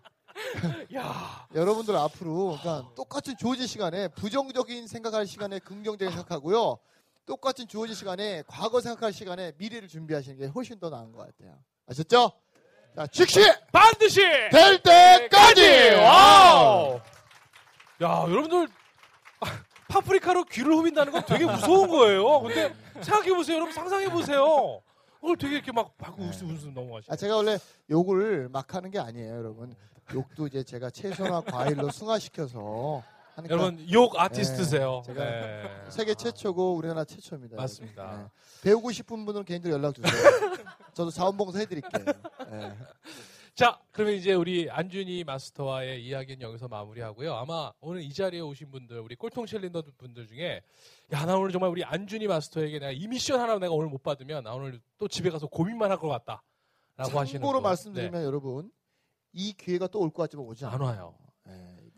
야, 0.96 1.48
여러분들 1.54 1.96
앞으로 1.96 2.58
그러니까 2.62 2.94
똑같은 2.96 3.36
주어진 3.38 3.68
시간에 3.68 4.08
부정적인 4.08 4.88
생각할 4.88 5.28
시간에 5.28 5.60
긍정적인 5.60 6.16
생각하고요. 6.16 6.80
똑같은 7.26 7.68
주어진 7.68 7.96
시간에 7.96 8.44
과거 8.48 8.82
생각할 8.82 9.14
시간에 9.14 9.54
미래를 9.58 9.88
준비하시는 9.88 10.38
게 10.38 10.48
훨씬 10.48 10.80
더 10.80 10.90
나은 10.90 11.12
것 11.12 11.20
같아요. 11.20 11.58
아셨죠? 11.88 12.32
자, 12.96 13.08
즉시 13.08 13.40
반드시 13.72 14.22
될 14.52 14.82
때까지. 14.82 15.92
Wow. 15.96 17.00
야, 18.02 18.26
여러분들 18.28 18.68
아, 19.40 19.64
파프리카로 19.88 20.44
귀를 20.46 20.74
후빈다는 20.74 21.12
건 21.14 21.24
되게 21.26 21.46
무서운 21.46 21.88
거예요. 21.90 22.42
근데 22.42 22.74
생각해 23.02 23.34
보세요, 23.34 23.56
여러분 23.58 23.74
상상해 23.74 24.10
보세요. 24.10 24.82
그걸 25.20 25.38
되게 25.38 25.56
이렇게 25.56 25.72
막 25.72 25.96
받고 25.98 26.24
웃음 26.24 26.50
웃음 26.50 26.74
넘어가시고. 26.74 27.14
아, 27.14 27.16
제가 27.16 27.36
원래 27.38 27.58
욕을 27.90 28.50
막 28.50 28.74
하는 28.74 28.90
게 28.90 29.00
아니에요, 29.00 29.36
여러분. 29.36 29.74
욕도 30.14 30.48
이제 30.48 30.64
제가 30.64 30.90
채소나 30.90 31.42
과일로 31.42 31.90
승화시켜서 31.92 33.04
하니까 33.36 33.54
여러분 33.54 33.86
욕 33.92 34.20
아티스트세요. 34.20 35.04
네, 35.08 35.14
제가 35.14 35.24
네. 35.26 35.86
세계 35.90 36.14
최초고 36.16 36.76
우리나라 36.76 37.04
최초입니다. 37.06 37.56
맞습니다. 37.56 38.18
네. 38.18 38.62
배우고 38.70 38.92
싶은 38.92 39.26
분은 39.26 39.46
개인적으로 39.46 39.80
연락 39.82 39.96
주세요. 39.96 40.12
저도 40.94 41.10
자원봉사 41.12 41.60
해드릴게요. 41.60 42.06
네. 42.52 42.78
자, 43.54 43.80
그러면 43.92 44.16
이제 44.16 44.34
우리 44.34 44.70
안준희 44.70 45.24
마스터와의 45.26 46.04
이야기는 46.06 46.42
여기서 46.42 46.68
마무리하고요. 46.70 47.34
아마 47.34 47.72
오늘 47.82 48.02
이 48.02 48.14
자리에 48.14 48.40
오신 48.40 48.72
분들, 48.72 49.00
우리 49.00 49.16
꼴통 49.16 49.46
챌린더 49.46 49.84
분들 49.98 50.28
중에 50.28 50.62
야, 51.12 51.26
나 51.26 51.36
오늘 51.36 51.52
정말 51.52 51.70
우리 51.70 51.84
안준희 51.84 52.28
마스터에게 52.28 52.80
내가 52.80 52.92
이 52.92 53.08
미션 53.08 53.40
하나 53.40 53.60
내가 53.60 53.74
오늘 53.74 53.90
못 53.90 54.02
받으면 54.04 54.44
나 54.46 54.54
오늘 54.54 54.80
또 54.98 55.08
집에 55.08 55.30
가서 55.30 55.48
고민만 55.48 55.92
할 55.92 55.98
것 55.98 56.08
같다. 56.08 56.44
라고 56.98 57.20
하시는 57.20 57.40
참고로 57.42 57.60
분. 57.62 57.64
말씀드리면 57.70 58.24
여러분 58.24 58.72
이 59.34 59.54
기회가 59.54 59.88
또 59.88 60.00
올 60.00 60.12
것 60.12 60.24
같지만 60.24 60.46
오지 60.46 60.62
네, 60.64 60.68
않아요. 60.70 60.80
안 60.90 60.96
와요. 60.98 61.16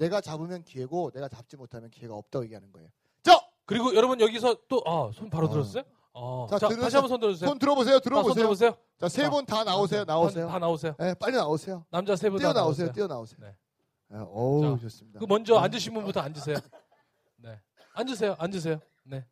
네. 0.03 0.09
내가 0.09 0.21
잡으면 0.21 0.63
기회고 0.63 1.11
내가 1.11 1.27
잡지 1.29 1.55
못하면 1.55 1.89
기회가 1.89 2.15
없다고 2.15 2.43
얘기하는 2.45 2.71
거예요. 2.71 2.89
자, 3.23 3.39
그리고 3.65 3.95
여러분 3.95 4.19
여기서 4.19 4.57
또, 4.67 4.81
아, 4.85 5.09
손 5.13 5.29
바로 5.29 5.47
어. 5.47 5.49
들었어요? 5.49 5.83
어. 6.13 6.47
자, 6.49 6.59
자, 6.59 6.67
들으세요. 6.67 6.83
다시 6.83 6.95
한번 6.97 7.09
손 7.09 7.19
들어주세요. 7.19 7.47
손 7.49 7.59
들어보세요. 7.59 7.95
아, 7.95 7.99
손 7.99 8.03
들어보세요. 8.03 8.33
들어보세요. 8.35 8.77
자, 8.99 9.07
세 9.09 9.29
분 9.29 9.45
다 9.45 9.63
나오세요. 9.63 10.03
나오세요. 10.05 10.45
다, 10.47 10.53
다 10.53 10.59
나오세요. 10.59 10.95
네, 10.99 11.13
빨리 11.15 11.35
나오세요. 11.37 11.85
남자 11.89 12.15
세 12.15 12.29
분다 12.29 12.41
뛰어 12.43 12.53
나오세요. 12.53 12.91
뛰어 12.91 13.07
나오세요. 13.07 13.37
네. 13.41 13.55
네, 14.09 14.17
자, 14.19 14.77
좋습니다. 14.81 15.19
그 15.19 15.25
먼저 15.27 15.55
앉으신 15.57 15.93
분부터 15.93 16.19
앉으세요. 16.19 16.57
네. 17.37 17.59
앉으세요. 17.95 18.35
앉으세요. 18.37 18.79
네. 19.03 19.25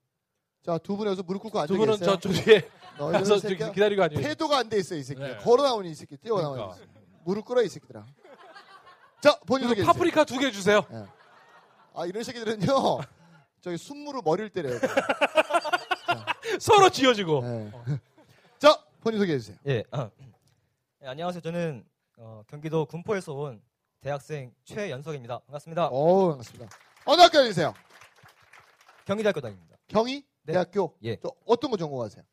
자, 0.63 0.77
두 0.77 0.95
분 0.95 1.07
여기서 1.07 1.23
무릎 1.23 1.41
꿇고 1.43 1.59
앉아 1.59 1.67
두 1.73 1.77
분은 1.77 1.93
계세요. 1.97 2.11
저쪽 2.15 2.31
뒤에 2.31 2.67
너희들은 2.97 3.11
가서 3.11 3.39
저기 3.39 3.55
기다리고 3.73 4.03
앉으세요. 4.03 4.27
태도가 4.27 4.57
안 4.59 4.69
돼 4.69 4.77
있어, 4.79 4.95
이 4.95 5.03
새끼. 5.03 5.21
네. 5.21 5.37
걸어 5.37 5.63
나오니 5.63 5.91
이 5.91 5.95
새끼. 5.95 6.17
뛰어 6.17 6.41
나오니. 6.41 6.55
그러니까. 6.61 6.75
이 6.75 6.79
새끼. 6.79 6.91
무릎 7.23 7.45
꿇어 7.45 7.61
이 7.61 7.69
새끼들아. 7.69 8.05
자, 9.21 9.39
본인 9.45 9.67
주세요. 9.69 9.85
파프리카 9.85 10.23
두 10.25 10.39
개 10.39 10.51
주세요. 10.51 10.81
아, 11.93 12.05
이런 12.05 12.23
새끼들은요. 12.23 12.65
저기 13.61 13.77
순무로 13.77 14.21
머리를 14.23 14.49
때려요. 14.49 14.79
서로 16.59 16.89
지어주고. 16.89 17.41
네. 17.41 17.71
자, 18.57 18.83
본인 19.01 19.19
소개해 19.19 19.37
주세요. 19.39 19.57
예, 19.67 19.83
아, 19.91 20.09
예, 21.03 21.07
안녕하세요. 21.07 21.41
저는 21.41 21.85
어, 22.17 22.43
경기도 22.47 22.85
군포에서 22.85 23.33
온 23.33 23.61
대학생 24.01 24.53
최연석입니다. 24.65 25.39
반갑습니다. 25.39 25.87
어우, 25.87 26.29
반갑습니다. 26.29 26.69
어느 27.05 27.21
학교 27.21 27.37
다니세요? 27.39 27.73
경기대학교 29.05 29.41
다닙니다. 29.41 29.77
경희? 29.87 30.25
네. 30.43 30.53
대학교? 30.53 30.95
예. 31.03 31.17
저 31.17 31.31
어떤 31.45 31.69
거 31.71 31.77
전공하세요? 31.77 32.23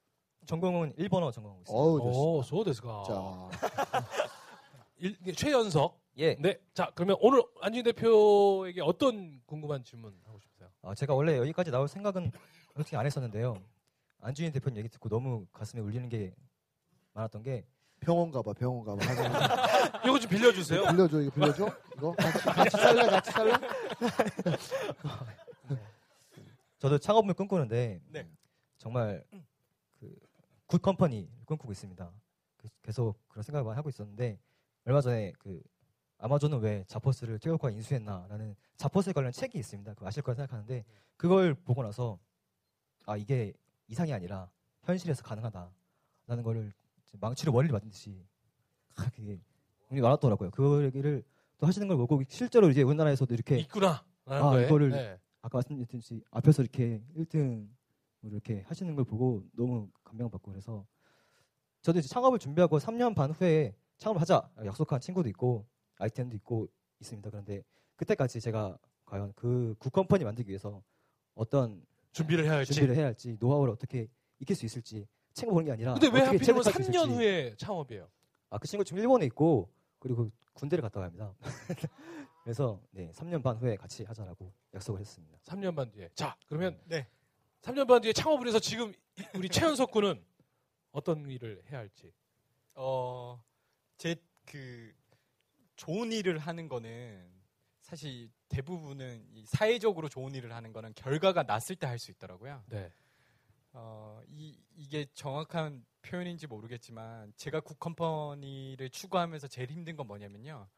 전공은 0.46 0.94
일본어 0.96 1.30
전공하고 1.30 1.62
있습니다. 1.62 1.78
어우, 1.78 1.98
좋습니다. 2.00 2.18
오, 2.20 2.42
소데스가. 2.42 3.02
자, 3.06 4.06
일- 4.98 5.18
최연석. 5.36 5.98
예, 6.18 6.34
네. 6.40 6.58
자, 6.74 6.90
그러면 6.94 7.16
오늘 7.20 7.42
안진 7.60 7.84
대표에게 7.84 8.80
어떤 8.82 9.40
궁금한 9.46 9.84
질문 9.84 10.18
하고 10.26 10.38
싶으세요? 10.40 10.68
아, 10.82 10.94
제가 10.94 11.14
원래 11.14 11.36
여기까지 11.38 11.70
나올 11.70 11.86
생각은 11.86 12.32
어떻게 12.74 12.96
안 12.96 13.06
했었는데요. 13.06 13.62
안주인 14.20 14.50
대표님 14.50 14.78
얘기 14.78 14.88
듣고 14.88 15.08
너무 15.08 15.46
가슴에 15.52 15.80
울리는 15.80 16.08
게 16.08 16.34
많았던 17.12 17.42
게 17.44 17.64
병원 18.00 18.32
가봐, 18.32 18.52
병원 18.54 18.84
가봐. 18.84 18.98
이거 20.04 20.18
좀 20.18 20.28
빌려주세요. 20.30 20.82
빌려줘, 20.86 21.20
이거 21.22 21.30
빌려줘? 21.34 21.68
이거? 21.96 22.12
같이, 22.12 22.38
같이 22.44 22.70
살래, 22.76 23.06
같이 23.06 23.30
살래? 23.30 23.52
저도 26.78 26.98
창업을 26.98 27.34
꿈꾸는데 27.34 28.00
네. 28.08 28.28
정말 28.76 29.24
그 29.98 30.14
good 30.66 30.82
company 30.82 31.28
꿈꾸고 31.46 31.72
있습니다. 31.72 32.12
그- 32.58 32.68
계속 32.82 33.16
그런 33.28 33.42
생각을 33.42 33.74
하고 33.76 33.88
있었는데 33.88 34.38
얼마 34.84 35.00
전에 35.00 35.32
그 35.38 35.60
아마존은 36.18 36.58
왜 36.60 36.84
자포스를 36.88 37.38
태국과 37.38 37.70
인수했나라는 37.70 38.56
자포스에 38.76 39.12
관련 39.12 39.32
책이 39.32 39.58
있습니다. 39.58 39.94
그거 39.94 40.06
아실 40.06 40.22
거라 40.22 40.34
생각하는데 40.34 40.84
그걸 41.16 41.54
보고 41.54 41.82
나서 41.82 42.18
아 43.06 43.16
이게 43.16 43.52
이상이 43.86 44.12
아니라 44.12 44.50
현실에서 44.82 45.22
가능하다라는 45.22 46.42
거를 46.42 46.72
망치로 47.20 47.52
머리를 47.52 47.72
맞은 47.72 47.88
듯이 47.88 48.26
아, 48.96 49.04
그게 49.10 49.40
눈이 49.90 50.00
많았더라고요. 50.02 50.50
그 50.50 50.84
얘기를 50.84 51.22
또 51.58 51.66
하시는 51.66 51.86
걸 51.88 51.96
보고 51.96 52.20
실제로 52.28 52.68
이제 52.68 52.82
우리나라에서도 52.82 53.32
이렇게 53.32 53.58
있구나. 53.58 54.04
아, 54.26 54.40
거예요. 54.40 54.68
이거를- 54.68 54.90
네. 54.90 55.18
아까 55.40 55.58
말씀드렸듯이 55.58 56.22
앞에서 56.32 56.62
이렇게 56.62 57.00
1등 57.16 57.68
이렇게 58.22 58.62
하시는 58.66 58.94
걸 58.96 59.04
보고 59.04 59.44
너무 59.56 59.88
감명받고 60.04 60.50
그래서 60.50 60.84
저도 61.82 62.00
이제 62.00 62.08
창업을 62.08 62.38
준비하고 62.40 62.78
3년 62.78 63.14
반 63.14 63.30
후에 63.30 63.74
창업을 63.98 64.20
하자 64.20 64.50
약속한 64.66 65.00
친구도 65.00 65.28
있고 65.30 65.64
아이템도 65.98 66.36
있고 66.36 66.68
있습니다. 67.00 67.28
그런데 67.30 67.62
그때까지 67.96 68.40
제가 68.40 68.78
과연 69.04 69.32
그 69.34 69.74
굿컴퍼니 69.78 70.24
만들기 70.24 70.48
위해서 70.50 70.82
어떤 71.34 71.84
준비를 72.12 72.44
해야 72.44 72.52
할지. 72.54 72.72
준비를 72.74 72.96
해야 72.96 73.06
할지 73.06 73.36
노하우를 73.38 73.72
어떻게 73.72 74.08
익힐 74.40 74.56
수 74.56 74.64
있을지 74.66 75.06
챙겨 75.32 75.52
보는 75.52 75.66
게 75.66 75.72
아니라 75.72 75.94
근데 75.94 76.08
왜 76.08 76.20
하필이면 76.24 76.44
체력할 76.62 76.72
수 76.72 76.78
3년 76.90 76.94
있을지. 77.06 77.14
후에 77.14 77.56
창업이에요? 77.56 78.08
아, 78.50 78.58
그 78.58 78.66
친구 78.66 78.84
지금 78.84 78.98
일본에 79.00 79.26
있고 79.26 79.68
그리고 79.98 80.30
군대를 80.54 80.82
갔다 80.82 81.00
갑니다. 81.00 81.34
그래서 82.42 82.80
네, 82.90 83.10
3년 83.12 83.42
반 83.42 83.56
후에 83.56 83.76
같이 83.76 84.04
하자라고 84.04 84.52
약속을 84.74 85.00
했습니다. 85.00 85.38
3년 85.44 85.74
반 85.76 85.90
뒤에. 85.90 86.08
자, 86.14 86.36
그러면 86.48 86.80
네. 86.86 87.06
3년 87.62 87.86
반 87.86 88.00
뒤에 88.00 88.12
창업을 88.12 88.46
해서 88.48 88.58
지금 88.58 88.92
이- 89.18 89.24
우리 89.36 89.48
최연석 89.48 89.90
군은 89.90 90.24
어떤 90.92 91.28
일을 91.28 91.62
해야 91.70 91.80
할지. 91.80 92.12
어, 92.74 93.42
제 93.98 94.16
그 94.46 94.94
좋은 95.78 96.12
일을 96.12 96.38
하는 96.38 96.68
거는 96.68 97.30
사실 97.80 98.30
대부분은 98.50 99.24
이 99.32 99.46
사회적으로 99.46 100.08
좋은 100.10 100.34
일을 100.34 100.52
하는 100.52 100.72
거는 100.74 100.92
결과가 100.94 101.44
났을 101.44 101.76
때 101.76 101.86
할 101.86 101.98
수 101.98 102.10
있더라고요. 102.10 102.62
네. 102.66 102.92
어, 103.72 104.20
이, 104.28 104.58
이게 104.74 105.06
정확한 105.14 105.86
표현인지 106.02 106.46
모르겠지만 106.46 107.32
제가 107.36 107.60
굿컴퍼니를 107.60 108.90
추구하면서 108.90 109.46
제일 109.48 109.70
힘든 109.70 109.96
건 109.96 110.06
뭐냐면요. 110.08 110.68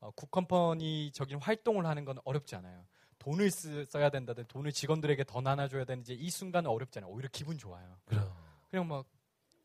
어, 0.00 0.10
굿컴퍼니적인 0.12 1.38
활동을 1.40 1.86
하는 1.86 2.04
건 2.04 2.18
어렵지 2.24 2.54
않아요. 2.56 2.86
돈을 3.18 3.50
쓰, 3.50 3.86
써야 3.86 4.10
된다든 4.10 4.44
돈을 4.48 4.72
직원들에게 4.72 5.24
더 5.24 5.40
나눠줘야 5.40 5.84
되는지 5.84 6.14
이 6.14 6.28
순간은 6.28 6.68
어렵지 6.70 6.98
않아요. 6.98 7.10
오히려 7.10 7.28
기분 7.32 7.56
좋아요. 7.56 7.98
그럼. 8.04 8.30
그냥 8.70 8.86
막 8.86 9.06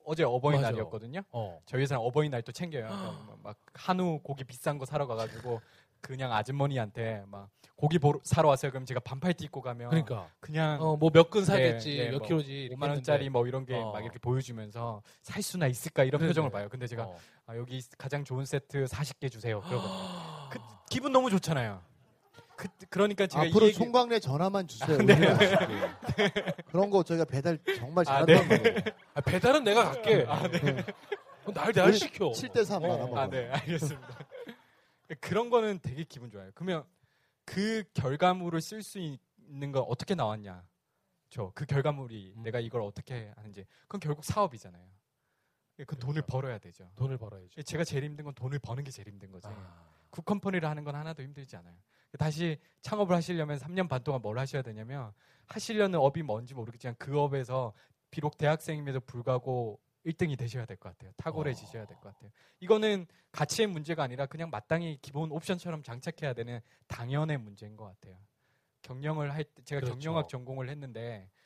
어제 0.08 0.24
어버이날이었거든요. 0.24 1.22
어. 1.32 1.60
저희 1.66 1.82
회사는 1.82 2.02
어버이날 2.02 2.42
또 2.42 2.52
챙겨요. 2.54 2.88
그러니까 2.88 3.36
막 3.44 3.58
한우 3.74 4.20
고기 4.24 4.46
비싼 4.46 4.78
거 4.78 4.86
사러 4.86 5.06
가가지고 5.06 5.60
그냥 6.00 6.32
아주머니한테 6.32 7.24
막 7.28 7.50
고기 7.76 8.00
보러, 8.00 8.20
사러 8.24 8.48
왔어요. 8.50 8.72
그럼 8.72 8.86
제가 8.86 9.02
반팔 9.02 9.34
티 9.34 9.44
입고 9.46 9.62
가면 9.62 9.90
그러니까 9.90 10.30
그냥 10.40 10.82
어, 10.82 10.96
뭐 10.96 11.10
몇 11.12 11.30
근 11.30 11.44
사겠지, 11.44 11.98
네, 11.98 12.04
네, 12.06 12.12
몇 12.12 12.20
뭐 12.20 12.28
킬로지 12.28 12.64
이렇게 12.66 12.76
5만 12.80 12.90
원짜리. 12.90 13.30
뭐 13.30 13.46
이런 13.48 13.66
게 13.66 13.76
어. 13.76 13.92
막 13.92 14.02
이렇게 14.02 14.18
보여주면서 14.20 15.02
살 15.22 15.42
수나 15.44 15.68
있을까 15.68 16.04
이런 16.06 16.20
네네. 16.20 16.30
표정을 16.30 16.50
봐요. 16.52 16.70
근데 16.70 16.88
제가 16.88 17.04
어. 17.04 17.18
아, 17.46 17.58
여기 17.58 17.82
가장 17.98 18.24
좋은 18.24 18.46
세트 18.46 18.86
40개 18.86 19.30
주세요. 19.30 19.60
그러고 19.62 19.86
그, 20.50 20.60
기분 20.90 21.12
너무 21.12 21.30
좋잖아요. 21.30 21.82
그, 22.58 22.68
그러니까 22.90 23.28
제가 23.28 23.46
앞으로 23.46 23.66
이 23.66 23.70
얘기, 23.70 23.78
송광래 23.78 24.20
전화만 24.20 24.68
주세요. 24.68 24.98
네, 24.98 25.14
우리가. 25.14 25.38
그런 26.72 26.90
거 26.90 27.04
저희가 27.04 27.24
배달 27.26 27.60
정말 27.78 28.04
아, 28.08 28.26
잘한단 28.26 28.48
말이에요. 28.50 28.80
아, 29.14 29.22
배달은 29.22 29.64
내가 29.64 29.92
갈게. 29.92 30.26
아, 30.28 30.48
네. 30.48 30.84
어, 31.46 31.54
날 31.54 31.88
우리 31.88 31.98
시켜. 31.98 32.32
7대 32.32 32.66
3 32.66 32.84
어. 32.84 32.88
나눠 32.88 33.08
먹어. 33.08 33.20
아, 33.20 33.30
네, 33.30 33.50
알겠습니다. 33.52 34.20
그런 35.22 35.50
거는 35.50 35.80
되게 35.82 36.04
기분 36.04 36.32
좋아요. 36.32 36.52
그러면 36.56 36.84
그 37.46 37.84
결과물을 37.94 38.60
쓸 38.60 38.82
수 38.84 39.00
있는 39.00 39.72
건 39.72 39.86
어떻게 39.88 40.16
나왔냐? 40.16 40.66
저 41.30 41.52
그 41.54 41.66
결과물이 41.66 42.34
음. 42.38 42.44
내가 42.44 42.60
이걸 42.60 42.82
어떻게 42.82 43.32
하는지 43.36 43.66
그건 43.84 44.00
결국 44.00 44.24
사업이잖아요. 44.26 44.84
그 45.86 45.96
돈을 45.98 46.22
그렇죠. 46.24 46.32
벌어야 46.32 46.58
되죠. 46.58 46.90
돈을 46.96 47.18
벌어야지. 47.18 47.64
제가 47.64 47.84
제일 47.84 48.04
힘든 48.04 48.26
건 48.26 48.34
돈을 48.34 48.58
버는 48.60 48.84
게 48.84 48.90
제일 48.90 49.08
힘든 49.10 49.32
거지. 49.32 49.48
아. 49.48 49.86
굿컴퍼니를 50.10 50.68
하는 50.68 50.84
건 50.84 50.96
하나도 50.96 51.22
힘들지 51.22 51.56
않아요. 51.58 51.76
다시 52.18 52.58
창업을 52.82 53.16
하시려면 53.16 53.58
3년 53.60 53.88
반 53.90 54.04
동안 54.04 54.22
뭘 54.22 54.38
하셔야 54.40 54.62
되냐면 54.62 55.12
하시려는 55.46 56.00
업이 56.00 56.24
뭔지 56.24 56.54
모르겠지만 56.54 56.96
그 56.98 57.20
업에서 57.20 57.74
비록 58.12 58.38
대학생임에도 58.38 59.00
불구하고 59.02 59.80
1등이 60.06 60.38
되셔야 60.38 60.66
될 60.66 60.78
것 60.78 60.90
같아요. 60.90 61.12
탁월해지셔야 61.18 61.86
될 61.86 61.98
것 61.98 62.14
같아요. 62.14 62.32
이거는 62.62 63.06
가치의 63.32 63.68
문제가 63.68 64.04
아니라 64.04 64.26
그냥 64.26 64.50
마땅히 64.50 64.98
기본 65.02 65.32
옵션처럼 65.32 65.84
장착해야 65.84 66.34
되는 66.34 66.62
당연의 66.88 67.38
문제인 67.40 67.76
것 67.76 67.86
같아요. 67.86 68.18
경영을 68.82 69.34
할 69.34 69.44
때 69.44 69.62
제가 69.64 69.82
그렇죠. 69.82 70.00
경영학 70.00 70.30
전공을 70.30 70.70
했는데 70.70 71.30
어, 71.30 71.37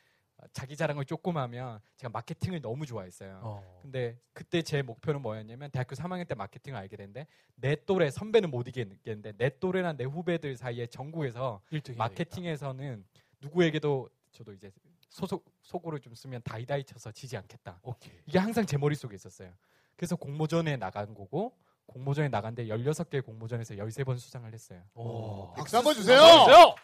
자기 0.52 0.76
자랑을 0.76 1.04
조금 1.04 1.36
하면 1.36 1.80
제가 1.96 2.10
마케팅을 2.10 2.60
너무 2.60 2.86
좋아했어요. 2.86 3.40
어. 3.42 3.80
근데 3.82 4.18
그때 4.32 4.62
제 4.62 4.82
목표는 4.82 5.22
뭐였냐면 5.22 5.70
대학교 5.70 5.94
3학년 5.94 6.26
때 6.26 6.34
마케팅을 6.34 6.78
알게 6.78 6.96
됐는데 6.96 7.26
내 7.54 7.76
또래 7.84 8.10
선배는 8.10 8.50
못 8.50 8.66
이기겠는데 8.68 9.32
내 9.36 9.58
또래나 9.58 9.92
내 9.92 10.04
후배들 10.04 10.56
사이에 10.56 10.86
전국에서 10.86 11.60
1등 11.72 11.96
마케팅에서는 11.96 13.04
누구에게도 13.40 14.08
저도 14.32 14.52
이제 14.52 14.70
소속 15.08 15.44
속으로 15.62 15.98
좀 15.98 16.14
쓰면 16.14 16.42
다이다이 16.42 16.84
쳐서 16.84 17.12
지지 17.12 17.36
않겠다. 17.36 17.78
오케이. 17.82 18.12
이게 18.26 18.38
항상 18.38 18.64
제 18.64 18.78
머릿속에 18.78 19.14
있었어요. 19.14 19.52
그래서 19.96 20.16
공모전에 20.16 20.76
나간 20.76 21.14
거고 21.14 21.56
공모전에 21.86 22.28
나간데 22.28 22.66
16개 22.66 23.24
공모전에서 23.24 23.74
13번 23.74 24.18
수상을 24.18 24.52
했어요. 24.52 24.82
오. 24.94 25.52
박수 25.52 25.76
한번 25.76 25.94
주세요. 25.94 26.18
주세요. 26.18 26.74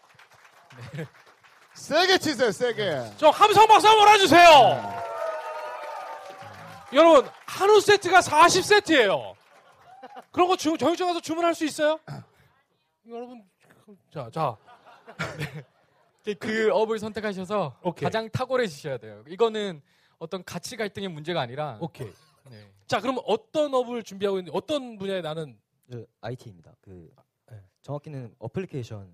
세게 1.79 2.19
치세요, 2.19 2.51
세게. 2.51 3.17
좀 3.17 3.31
함성 3.31 3.67
박수 3.67 3.87
한번 3.87 4.05
몰아주세요. 4.05 4.99
여러분 6.93 7.31
한우 7.47 7.81
세트가 7.81 8.21
40세트예요. 8.21 9.35
그런 10.33 10.49
거 10.49 10.57
주, 10.57 10.77
정육점 10.77 11.07
가서 11.09 11.21
주문할 11.21 11.55
수 11.55 11.65
있어요? 11.65 11.99
여러분 13.09 13.43
자, 14.13 14.29
자, 14.33 14.57
그- 16.25 16.35
그 16.35 16.71
업을 16.73 16.99
선택하셔서 16.99 17.79
오케이. 17.83 18.05
가장 18.05 18.29
탁월해지셔야 18.29 18.99
돼요. 18.99 19.25
이거는 19.29 19.81
어떤 20.19 20.45
가치 20.45 20.77
갈등의 20.77 21.09
문제가 21.09 21.41
아니라 21.41 21.79
오케이. 21.81 22.13
네. 22.51 22.71
자, 22.87 23.01
그럼 23.01 23.19
어떤 23.25 23.73
업을 23.73 24.03
준비하고 24.03 24.39
있는데 24.39 24.57
어떤 24.57 24.99
분야에 24.99 25.21
나는 25.23 25.59
저 25.91 26.05
IT입니다. 26.21 26.75
그 26.83 27.09
정확히는 27.83 28.35
어플리케이션 28.39 29.11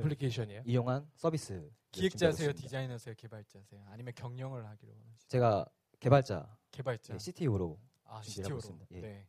어플리케이션이에요? 0.00 0.62
이용한 0.66 1.08
서비스 1.14 1.70
기획자세요, 1.90 2.52
디자이너세요, 2.52 3.14
개발자세요? 3.16 3.84
아니면 3.88 4.14
경영을 4.16 4.66
하기로 4.66 4.92
원하시죠? 4.92 5.28
제가 5.28 5.66
개발자 6.00 6.56
개발자. 6.70 7.12
네, 7.12 7.18
CTO로 7.18 7.78
아, 8.04 8.22
CTO로. 8.22 8.60
예. 8.92 9.00
네. 9.00 9.26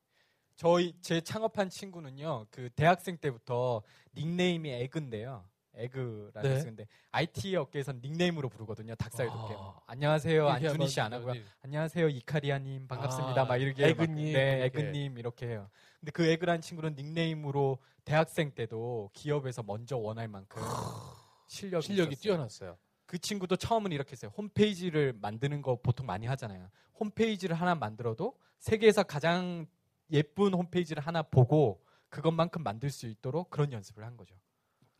저희 0.55 0.93
제 1.01 1.19
창업한 1.19 1.69
친구는요. 1.69 2.45
그 2.49 2.69
대학생 2.75 3.17
때부터 3.17 3.81
닉네임이 4.15 4.69
에그인데요. 4.69 5.47
에그라는 5.75 6.49
네. 6.49 6.59
쓰는데 6.59 6.87
IT 7.11 7.55
업계에선 7.55 7.99
닉네임으로 8.03 8.49
부르거든요. 8.49 8.95
닭살 8.95 9.27
아. 9.27 9.31
돋게. 9.33 9.53
뭐, 9.53 9.81
안녕하세요. 9.87 10.47
안준희 10.47 10.87
씨 10.87 10.99
안 11.01 11.13
하고요. 11.13 11.33
안녕하세요. 11.63 12.09
이카리아님 12.09 12.87
반갑습니다. 12.87 13.41
아, 13.41 13.45
막 13.45 13.57
이렇게 13.57 13.87
에그님, 13.87 14.33
막, 14.33 14.39
네, 14.39 14.59
이렇게. 14.61 14.65
에그님 14.79 15.17
이렇게 15.17 15.47
해요. 15.47 15.69
근데 15.99 16.11
그 16.11 16.25
에그라는 16.25 16.61
친구는 16.61 16.95
닉네임으로 16.95 17.79
대학생 18.05 18.51
때도 18.51 19.09
기업에서 19.13 19.63
먼저 19.63 19.97
원할 19.97 20.27
만큼 20.27 20.61
실력이 21.47 21.85
실력이. 21.87 22.15
뛰어났어요. 22.17 22.77
그 23.05 23.17
친구도 23.17 23.55
처음은 23.55 23.91
이렇게 23.91 24.11
했어요. 24.13 24.31
홈페이지를 24.37 25.13
만드는 25.21 25.61
거 25.61 25.75
보통 25.81 26.05
많이 26.05 26.25
하잖아요. 26.27 26.69
홈페이지를 26.99 27.55
하나 27.55 27.75
만들어도 27.75 28.37
세계에서 28.59 29.03
가장 29.03 29.65
예쁜 30.11 30.53
홈페이지를 30.53 31.01
하나 31.05 31.21
보고 31.23 31.83
그것만큼 32.09 32.61
만들 32.63 32.89
수 32.91 33.07
있도록 33.07 33.49
그런 33.49 33.71
연습을 33.71 34.03
한 34.05 34.15
거죠. 34.17 34.35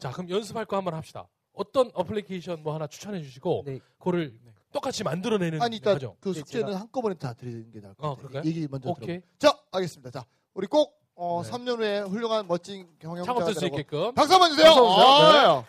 자, 0.04 0.12
그럼 0.12 0.30
연습할 0.30 0.66
거 0.66 0.76
한번 0.76 0.96
합시다. 0.96 1.26
어떤 1.54 1.90
어플리케이션 1.94 2.62
뭐 2.62 2.74
하나 2.76 2.88
추천해 2.88 3.22
주시고 3.22 3.64
네, 3.66 3.80
그거를 3.98 4.38
네. 4.44 4.52
똑같이 4.74 5.02
만들어내는 5.06 5.62
아니, 5.62 5.78
일단 5.78 5.94
과정. 5.94 6.18
그 6.20 6.30
네, 6.34 6.40
숙제는 6.40 6.74
제가- 6.74 6.78
한꺼번에 6.78 7.16
다 7.16 7.32
드리는 7.34 7.72
게 7.72 7.80
나을 7.80 7.94
것 7.94 8.06
어, 8.06 8.10
같아요. 8.10 8.28
그럴까요? 8.28 8.50
얘기 8.50 8.68
먼저 8.70 8.90
오케이. 8.90 9.22
들어. 9.40 9.52
자, 9.54 9.58
알겠습니다. 9.72 10.12
자, 10.12 10.26
우리 10.56 10.68
꼭 10.68 11.00
어, 11.16 11.42
네. 11.42 11.50
3년 11.52 11.78
후에 11.78 12.00
훌륭한 12.02 12.48
멋진 12.48 12.90
경영자가 13.00 13.26
창업될 13.40 13.56
수 13.56 13.66
있게끔. 13.68 14.14
박수 14.14 14.34
한번 14.34 14.50
주세요. 14.50 14.74
박수. 14.74 14.84
아, 15.02 15.64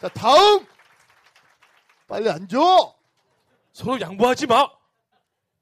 자, 0.00 0.08
다음 0.08 0.66
빨리 2.08 2.28
앉아. 2.28 2.58
서로 3.72 4.00
양보하지 4.00 4.48
마. 4.48 4.68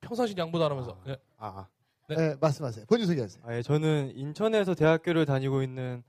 평상시 0.00 0.34
양보도 0.38 0.64
안 0.64 0.70
하면서. 0.70 0.96
네. 1.04 1.18
아, 1.36 1.66
네. 2.08 2.16
네, 2.16 2.34
말씀하세요. 2.40 2.86
본인 2.86 3.06
소개하세요. 3.06 3.42
아, 3.46 3.56
예, 3.56 3.62
저는 3.62 4.12
인천에서 4.14 4.74
대학교를 4.74 5.26
다니고 5.26 5.62
있는 5.62 6.02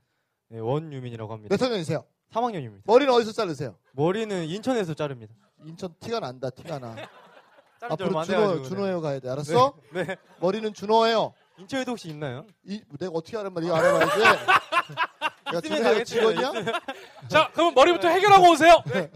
네, 0.52 0.58
원유민이라고 0.60 1.32
합니다. 1.32 1.56
몇 1.56 1.62
학년이세요? 1.64 2.04
3학년입니다. 2.30 2.82
머리는 2.84 3.10
어디서 3.14 3.32
자르세요? 3.32 3.74
머리는 3.92 4.44
인천에서 4.44 4.92
자릅니다. 4.92 5.32
인천 5.64 5.94
티가 5.98 6.20
난다. 6.20 6.50
티가 6.50 6.78
나. 6.78 6.94
지 7.96 8.02
얼마 8.02 8.20
앞으로 8.20 8.20
안 8.20 8.24
준호 8.26 8.62
돼가지고, 8.62 9.00
가야 9.00 9.18
돼. 9.18 9.30
알았어? 9.30 9.74
네. 9.92 10.04
네. 10.04 10.16
머리는 10.40 10.74
준호헤어. 10.74 11.32
인천에도 11.56 11.92
혹시 11.92 12.10
있나요? 12.10 12.46
이 12.64 12.82
내가 13.00 13.12
어떻게 13.14 13.36
알아? 13.38 13.48
네가 13.48 13.76
알아봐야지. 13.78 14.18
내가 15.46 15.58
있으면 15.58 15.62
준호헤어 15.62 15.92
되겠죠. 15.94 16.04
직원이야? 16.04 16.52
자, 17.28 17.50
그럼 17.54 17.72
머리부터 17.74 18.08
해결하고 18.08 18.50
오세요. 18.50 18.74
네. 18.92 19.10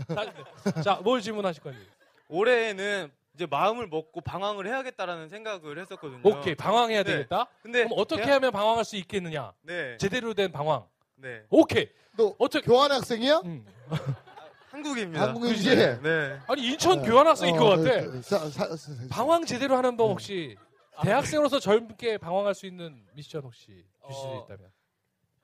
자, 0.73 0.83
자, 0.83 0.95
뭘 1.05 1.21
질문하실 1.21 1.63
건지. 1.63 1.79
올해는 2.29 3.13
이제 3.35 3.45
마음을 3.45 3.89
먹고 3.89 4.23
방황을 4.23 4.67
해야겠다라는 4.67 5.29
생각을 5.29 5.79
했었거든요. 5.81 6.21
오케이, 6.25 6.55
방황해야 6.55 7.03
네. 7.03 7.13
되겠다. 7.13 7.47
근데 7.63 7.85
그럼 7.85 7.99
어떻게 7.99 8.23
대학- 8.23 8.37
하면 8.37 8.53
방황할 8.53 8.85
수 8.87 8.97
있겠느냐? 8.97 9.53
네. 9.63 9.99
제대로 9.99 10.33
된 10.33 10.51
방황. 10.51 10.85
네. 11.17 11.43
오케이. 11.51 11.89
너 12.17 12.35
어떻게? 12.39 12.65
교환 12.67 12.91
학생이야? 12.93 13.41
음. 13.45 13.67
한국입니다. 14.71 15.23
한국인이지? 15.29 15.75
네. 15.77 16.01
네. 16.03 16.39
아니 16.47 16.67
인천 16.73 17.01
네. 17.01 17.09
교환학생인 17.09 17.57
어, 17.57 17.59
것 17.59 17.69
같아. 17.71 18.01
그, 18.07 18.23
사- 18.23 18.49
사- 18.51 18.77
사- 18.77 18.93
방황 19.09 19.45
제대로 19.47 19.77
하는 19.77 19.97
법 19.97 20.11
혹시 20.11 20.57
아, 20.97 21.03
대학생으로서 21.03 21.61
젊게 21.61 22.19
방황할 22.19 22.55
수 22.55 22.67
있는 22.67 23.03
미션 23.15 23.43
혹시 23.43 23.67
주실 24.07 24.21
수 24.23 24.27
어, 24.29 24.45
있다면? 24.45 24.71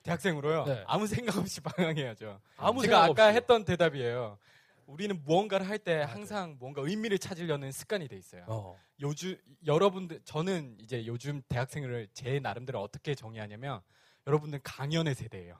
대학생으로요. 0.03 0.65
네. 0.65 0.85
아무 0.87 1.07
생각 1.07 1.39
없이 1.39 1.61
방황해야죠. 1.65 2.41
아무 2.57 2.83
제가 2.83 2.97
생각 2.97 3.11
아까 3.11 3.27
없이. 3.29 3.37
했던 3.37 3.65
대답이에요. 3.65 4.39
우리는 4.87 5.23
무언가를 5.25 5.67
할 5.69 5.79
때 5.79 6.03
항상 6.03 6.57
뭔가 6.59 6.83
의미를 6.85 7.19
찾으려는 7.19 7.73
습관이 7.73 8.09
돼 8.09 8.17
있어요. 8.17 8.45
어. 8.49 8.79
요즘 9.01 9.37
여러분들 9.67 10.21
저는 10.25 10.77
이제 10.79 11.07
요즘 11.07 11.41
대학생을 11.49 12.09
제 12.13 12.39
나름대로 12.41 12.83
어떻게 12.83 13.15
정의하냐면 13.15 13.81
여러분들 14.27 14.61
강연의 14.63 15.15
세대예요. 15.15 15.57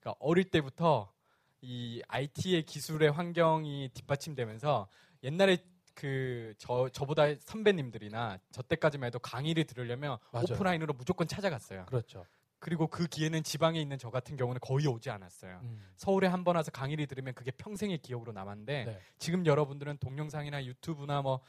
그러니까 0.00 0.16
어릴 0.20 0.44
때부터 0.44 1.12
이 1.60 2.02
IT의 2.08 2.64
기술의 2.64 3.10
환경이 3.12 3.90
뒷받침되면서 3.94 4.88
옛날에 5.22 5.58
그 5.94 6.54
저 6.58 6.88
저보다 6.88 7.22
선배님들이나 7.40 8.38
저 8.50 8.62
때까지만 8.62 9.06
해도 9.06 9.18
강의를 9.20 9.64
들으려면 9.64 10.18
맞아요. 10.32 10.46
오프라인으로 10.50 10.92
무조건 10.94 11.28
찾아갔어요. 11.28 11.86
그렇죠. 11.86 12.26
그리고 12.58 12.86
그 12.88 13.06
기회는 13.06 13.42
지방에 13.44 13.80
있는 13.80 13.96
저 13.98 14.10
같은 14.10 14.36
경우는 14.36 14.58
거의 14.60 14.86
오지 14.88 15.10
않았어요. 15.10 15.60
음. 15.62 15.80
서울에 15.96 16.26
한 16.26 16.42
번 16.44 16.56
와서 16.56 16.70
강의를 16.72 17.06
들으면 17.06 17.34
그게 17.34 17.50
평생의 17.52 17.98
기억으로 17.98 18.32
남았는데 18.32 18.84
네. 18.86 19.00
지금 19.18 19.46
여러분들은 19.46 19.98
동영상이나 19.98 20.64
유튜브나 20.64 21.22
뭐 21.22 21.40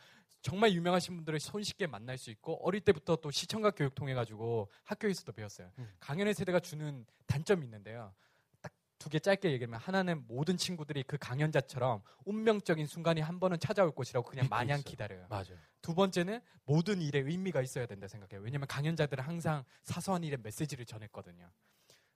정말 0.45 0.71
유명하신 0.73 1.15
분들을 1.15 1.39
손쉽게 1.39 1.87
만날 1.87 2.19
수 2.19 2.29
있고 2.29 2.63
어릴 2.63 2.79
때부터 2.81 3.15
또 3.15 3.31
시청각 3.31 3.73
교육 3.75 3.95
통해 3.95 4.13
가지고 4.13 4.69
학교에서도 4.83 5.31
배웠어요. 5.31 5.71
음. 5.79 5.91
강연의 5.99 6.35
세대가 6.35 6.59
주는 6.59 7.03
단점이 7.25 7.65
있는데요. 7.65 8.13
딱 8.61 8.71
두 8.99 9.09
개 9.09 9.17
짧게 9.19 9.51
얘기하면 9.53 9.79
하나는 9.79 10.23
모든 10.27 10.55
친구들이 10.55 11.01
그 11.03 11.17
강연자처럼 11.17 12.03
운명적인 12.25 12.85
순간이 12.85 13.21
한 13.21 13.39
번은 13.39 13.59
찾아올 13.59 13.91
것이라고 13.95 14.29
그냥 14.29 14.47
마냥 14.47 14.77
있어요. 14.79 14.83
기다려요. 14.91 15.25
맞아요. 15.29 15.57
두 15.81 15.95
번째는 15.95 16.39
모든 16.63 17.01
일에 17.01 17.19
의미가 17.19 17.63
있어야 17.63 17.87
된다 17.87 18.07
생각해요. 18.07 18.41
왜냐면 18.43 18.67
강연자들은 18.67 19.23
항상 19.23 19.63
사소한 19.81 20.23
일에 20.23 20.37
메시지를 20.37 20.85
전했거든요. 20.85 21.49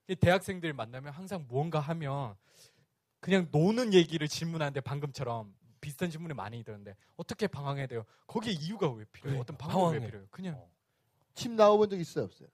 이 0.08 0.16
대학생들 0.16 0.72
만나면 0.74 1.14
항상 1.14 1.46
무언가 1.48 1.80
하면 1.80 2.36
그냥 3.20 3.48
노는 3.52 3.94
얘기를 3.96 4.28
질문하는데 4.28 4.82
방금처럼 4.82 5.54
비슷한 5.80 6.10
질문을 6.10 6.36
많이 6.36 6.64
들었는데 6.64 6.96
어떻게 7.18 7.48
방황해야 7.48 7.88
돼요? 7.88 8.04
거기에 8.28 8.54
이유가 8.54 8.88
왜 8.90 9.06
필요해요? 9.12 9.40
그러니까, 9.40 9.42
어떤 9.42 9.58
방법이 9.58 9.76
왜 9.76 10.00
방황해. 10.00 10.06
필요해요? 10.08 10.28
그냥 10.32 10.62
침 11.36 11.56
나와본 11.56 11.90
적 11.90 12.00
있어요, 12.00 12.26
없어요? 12.26 12.50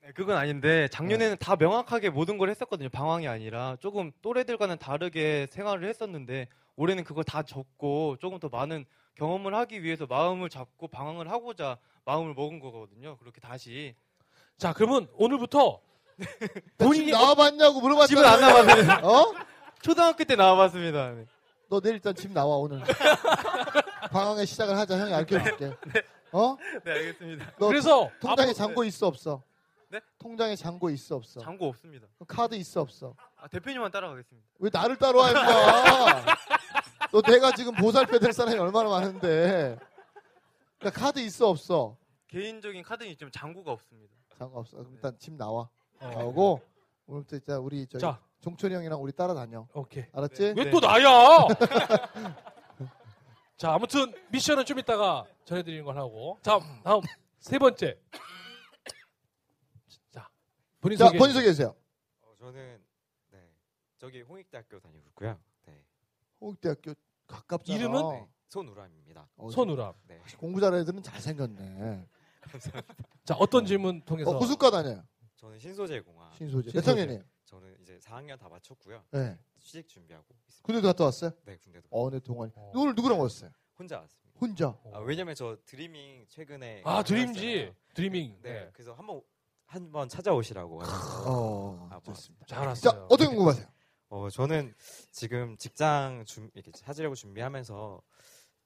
네, 0.00 0.10
그건 0.14 0.36
아닌데 0.36 0.88
작년에는 0.88 1.36
다 1.38 1.54
명확하게 1.54 2.10
모든 2.10 2.36
걸 2.36 2.50
했었거든요. 2.50 2.88
방황이 2.88 3.28
아니라 3.28 3.76
조금 3.78 4.10
또래들과는 4.20 4.78
다르게 4.78 5.46
생활을 5.50 5.88
했었는데 5.88 6.48
올해는 6.74 7.04
그걸 7.04 7.22
다 7.22 7.42
접고 7.44 8.16
조금 8.18 8.40
더 8.40 8.48
많은 8.48 8.84
경험을 9.14 9.54
하기 9.54 9.84
위해서 9.84 10.06
마음을 10.06 10.48
잡고 10.48 10.88
방황을 10.88 11.30
하고자 11.30 11.78
마음을 12.04 12.34
먹은 12.34 12.58
거거든요. 12.58 13.16
그렇게 13.18 13.40
다시 13.40 13.94
자, 14.58 14.72
그러면 14.72 15.08
오늘부터 15.14 15.80
본인이 16.78 17.12
나와봤냐고 17.12 17.80
물어봤잖아. 17.80 18.06
집은 18.06 18.24
안 18.24 18.40
나와봤어요. 18.40 19.06
어? 19.08 19.34
초등학교 19.82 20.24
때 20.24 20.36
나와봤습니다. 20.36 21.10
네. 21.12 21.26
너 21.68 21.80
내일 21.80 21.96
일단 21.96 22.14
집 22.14 22.30
나와 22.32 22.56
오늘. 22.56 22.82
방황의 24.12 24.46
시작을 24.46 24.76
하자. 24.76 24.98
형이 24.98 25.12
알려줄게. 25.14 25.76
어? 26.32 26.56
네 26.84 26.90
알겠습니다. 26.92 27.52
너 27.58 27.66
그래서 27.68 28.10
통장에 28.20 28.50
앞으로- 28.52 28.54
잔고 28.56 28.84
있어 28.84 29.06
없어? 29.06 29.42
네? 29.88 30.00
통장에 30.18 30.56
잔고 30.56 30.88
있어 30.90 31.16
없어? 31.16 31.40
장고 31.40 31.68
없습니다. 31.68 32.06
카드 32.26 32.54
있어 32.54 32.80
없어? 32.80 33.14
아, 33.36 33.48
대표님만 33.48 33.90
따라가겠습니다. 33.90 34.48
왜 34.58 34.70
나를 34.72 34.96
따라와 34.96 35.30
임마? 35.30 36.24
너 37.12 37.20
내가 37.22 37.52
지금 37.54 37.74
보살펴야 37.74 38.18
될 38.18 38.32
사람이 38.32 38.58
얼마나 38.58 38.88
많은데. 38.88 39.78
그러니까 40.78 41.00
카드 41.00 41.18
있어 41.20 41.48
없어? 41.48 41.96
개인적인 42.28 42.82
카드는 42.82 43.10
있지만 43.12 43.30
장구가 43.32 43.72
없습니다. 43.72 44.14
상관없어. 44.38 44.76
그럼 44.78 44.92
일단 44.94 45.16
집 45.18 45.34
나와. 45.34 45.68
어. 46.00 46.08
나오고 46.08 46.60
오늘부터 47.06 47.36
진짜 47.38 47.58
우리 47.58 47.86
저기 47.86 48.00
자, 48.00 48.18
종철이 48.42 48.74
형이랑 48.74 49.00
우리 49.00 49.12
따라다녀. 49.12 49.66
오케이. 49.72 50.04
알았지? 50.12 50.54
왜 50.56 50.64
네. 50.64 50.70
또 50.70 50.80
나야? 50.80 51.06
자, 53.56 53.72
아무튼 53.72 54.12
미션은 54.32 54.64
좀 54.64 54.80
이따가 54.80 55.24
전해드리는 55.44 55.84
걸 55.84 55.96
하고. 55.96 56.38
자, 56.42 56.58
다음 56.82 57.00
세 57.38 57.58
번째. 57.58 57.96
자, 60.10 60.28
본인 60.80 60.98
자 60.98 61.06
소개. 61.06 61.18
본인 61.18 61.34
소개해 61.34 61.52
주세요. 61.52 61.72
어, 62.22 62.34
저는 62.36 62.82
네 63.30 63.38
저기 63.98 64.22
홍익대학교 64.22 64.80
다니고 64.80 65.08
있고요. 65.10 65.38
네, 65.66 65.80
홍익대학교 66.40 66.94
가깝잖아. 67.28 67.78
이름은? 67.78 68.08
네 68.10 68.26
손우람입니다. 68.48 69.28
어, 69.36 69.50
손우람. 69.50 69.92
네, 70.08 70.20
공부 70.36 70.60
잘하는 70.60 70.82
애들은 70.82 71.00
잘생겼네. 71.00 72.08
자, 73.24 73.36
어떤 73.38 73.64
질문 73.64 74.02
통해서? 74.02 74.30
어, 74.30 74.34
무슨 74.40 74.56
과 74.58 74.72
다녀요? 74.72 75.04
저는 75.36 75.60
신소재공학. 75.60 76.34
신소재. 76.34 76.70
신소재. 76.70 76.78
몇 76.80 76.88
학년이에요? 76.88 77.31
이제 77.92 77.98
4학년 78.08 78.38
다 78.38 78.48
마쳤고요. 78.48 79.02
네. 79.10 79.38
취직 79.60 79.88
준비하고 79.88 80.24
있습니다. 80.46 80.62
군대도 80.66 80.86
갔다 80.88 81.04
왔어요? 81.04 81.30
네, 81.44 81.56
군대도 81.56 81.88
어느 81.90 82.20
동아리? 82.20 82.50
어. 82.54 82.72
오늘 82.74 82.94
누구랑 82.94 83.20
왔어요? 83.20 83.50
혼자 83.78 83.98
왔습니다. 84.00 84.38
혼자. 84.40 84.78
아, 84.92 84.98
왜냐면 85.00 85.34
저 85.34 85.56
드리밍 85.66 86.24
최근에 86.28 86.82
아, 86.84 87.02
드림지. 87.02 87.46
해봤잖아요. 87.46 87.74
드리밍. 87.94 88.38
네, 88.42 88.52
네. 88.52 88.70
그래서 88.72 88.94
한번 88.94 89.20
한번 89.66 90.08
찾아오시라고 90.08 90.82
해서 90.82 90.92
어, 91.26 91.88
아, 91.90 92.00
좋습니다. 92.00 92.44
잘 92.46 92.58
자, 92.58 92.62
알았어요. 92.62 93.06
어떻게 93.10 93.26
궁금하세요? 93.28 93.66
어, 94.08 94.28
저는 94.30 94.74
지금 95.10 95.56
직장 95.56 96.24
준 96.26 96.50
이렇게 96.54 96.70
찾으려고 96.72 97.14
준비하면서 97.14 98.02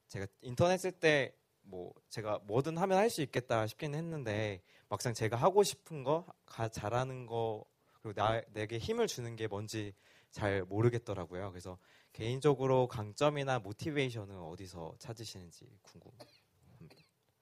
제가 0.09 0.27
인터넷 0.41 0.77
쓸때뭐 0.77 1.93
제가 2.09 2.39
뭐든 2.43 2.77
하면 2.77 2.97
할 2.97 3.09
수 3.09 3.21
있겠다 3.21 3.67
싶긴 3.67 3.95
했는데 3.95 4.61
막상 4.89 5.13
제가 5.13 5.37
하고 5.37 5.63
싶은 5.63 6.03
거, 6.03 6.25
가, 6.45 6.67
잘하는 6.67 7.25
거 7.25 7.63
그리고 8.07 8.13
나, 8.13 8.41
내게 8.53 8.77
힘을 8.77 9.07
주는 9.07 9.35
게 9.35 9.47
뭔지 9.47 9.93
잘 10.31 10.63
모르겠더라고요. 10.63 11.51
그래서 11.51 11.77
개인적으로 12.13 12.87
강점이나 12.87 13.59
모티베이션은 13.59 14.37
어디서 14.39 14.95
찾으시는지 14.99 15.65
궁금합니다. 15.81 16.31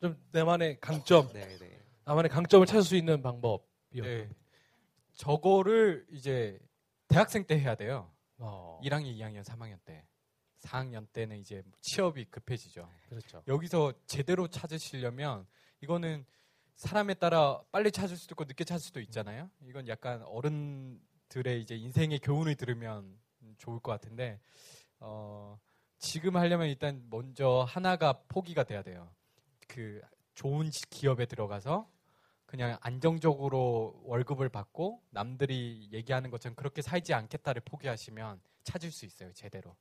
좀 0.02 0.18
내만의 0.32 0.80
강점, 0.80 1.32
네, 1.34 1.58
네. 1.58 1.82
나만의 2.04 2.30
강점을 2.30 2.66
찾을 2.66 2.84
수 2.84 2.96
있는 2.96 3.22
방법이요. 3.22 4.04
네. 4.04 4.30
저거를 5.14 6.06
이제 6.12 6.60
대학생 7.08 7.46
때 7.46 7.60
해야 7.60 7.76
돼요. 7.76 8.12
어, 8.38 8.80
1학년, 8.84 9.16
2학년, 9.18 9.44
3학년 9.44 9.78
때. 9.86 10.06
4학년 10.62 11.06
때는 11.14 11.38
이제 11.38 11.64
취업이 11.82 12.26
급해지죠. 12.26 12.90
그렇죠. 13.10 13.44
여기서 13.48 13.94
제대로 14.08 14.48
찾으시려면 14.48 15.46
이거는 15.82 16.26
사람에 16.76 17.14
따라 17.16 17.62
빨리 17.72 17.92
찾을 17.92 18.18
수도 18.18 18.34
있고 18.34 18.44
늦게 18.46 18.64
찾을 18.64 18.84
수도 18.84 19.00
있잖아요. 19.02 19.50
이건 19.62 19.88
약간 19.88 20.22
어른들의 20.24 21.62
이제 21.62 21.76
인생의 21.76 22.20
교훈을 22.20 22.56
들으면 22.56 23.18
좋을 23.58 23.80
것 23.80 23.92
같은데 23.92 24.40
어, 25.00 25.58
지금 26.00 26.36
하려면 26.36 26.68
일단 26.68 27.06
먼저 27.10 27.66
하나가 27.68 28.14
포기가 28.28 28.64
돼야 28.64 28.82
돼요. 28.84 29.10
그 29.68 30.02
좋은 30.34 30.70
지- 30.70 30.88
기업에 30.90 31.26
들어가서 31.26 31.90
그냥 32.46 32.78
안정적으로 32.82 34.00
월급을 34.04 34.50
받고 34.50 35.02
남들이 35.10 35.88
얘기하는 35.92 36.30
것처럼 36.30 36.56
그렇게 36.56 36.82
살지 36.82 37.14
않겠다를 37.14 37.62
포기하시면 37.66 38.42
찾을 38.64 38.92
수 38.92 39.06
있어요, 39.06 39.32
제대로. 39.34 39.76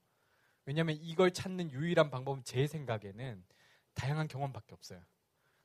왜냐하면 0.64 0.96
이걸 1.00 1.32
찾는 1.32 1.72
유일한 1.72 2.10
방법은 2.10 2.42
제 2.44 2.66
생각에는 2.66 3.44
다양한 3.94 4.28
경험밖에 4.28 4.72
없어요. 4.74 5.02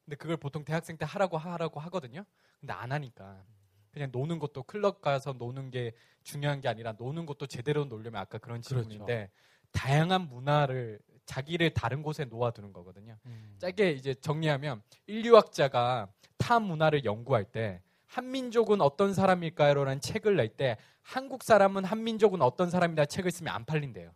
근데 0.09 0.15
그걸 0.17 0.37
보통 0.37 0.65
대학생 0.65 0.97
때 0.97 1.05
하라고 1.05 1.37
하라고 1.37 1.79
하거든요. 1.81 2.25
근데 2.59 2.73
안 2.73 2.91
하니까 2.91 3.45
그냥 3.91 4.09
노는 4.11 4.39
것도 4.39 4.63
클럽 4.63 5.01
가서 5.01 5.33
노는 5.33 5.69
게 5.69 5.91
중요한 6.23 6.61
게 6.61 6.67
아니라 6.67 6.93
노는 6.93 7.27
것도 7.27 7.45
제대로 7.45 7.85
놀려면 7.85 8.19
아까 8.19 8.39
그런 8.39 8.59
그렇죠. 8.63 8.67
질문인데 9.05 9.29
다양한 9.71 10.27
문화를 10.29 10.99
자기를 11.27 11.75
다른 11.75 12.01
곳에 12.01 12.25
놓아두는 12.25 12.73
거거든요. 12.73 13.19
짧게 13.59 13.91
이제 13.91 14.15
정리하면 14.15 14.81
인류학자가 15.05 16.11
타 16.39 16.59
문화를 16.59 17.05
연구할 17.05 17.45
때 17.45 17.83
한민족은 18.07 18.81
어떤 18.81 19.13
사람일까요라는 19.13 20.01
책을 20.01 20.37
낼 20.37 20.57
때 20.57 20.77
한국 21.03 21.43
사람은 21.43 21.85
한민족은 21.85 22.41
어떤 22.41 22.71
사람이다 22.71 23.05
책을 23.05 23.29
쓰면 23.29 23.53
안 23.53 23.63
팔린대요. 23.65 24.11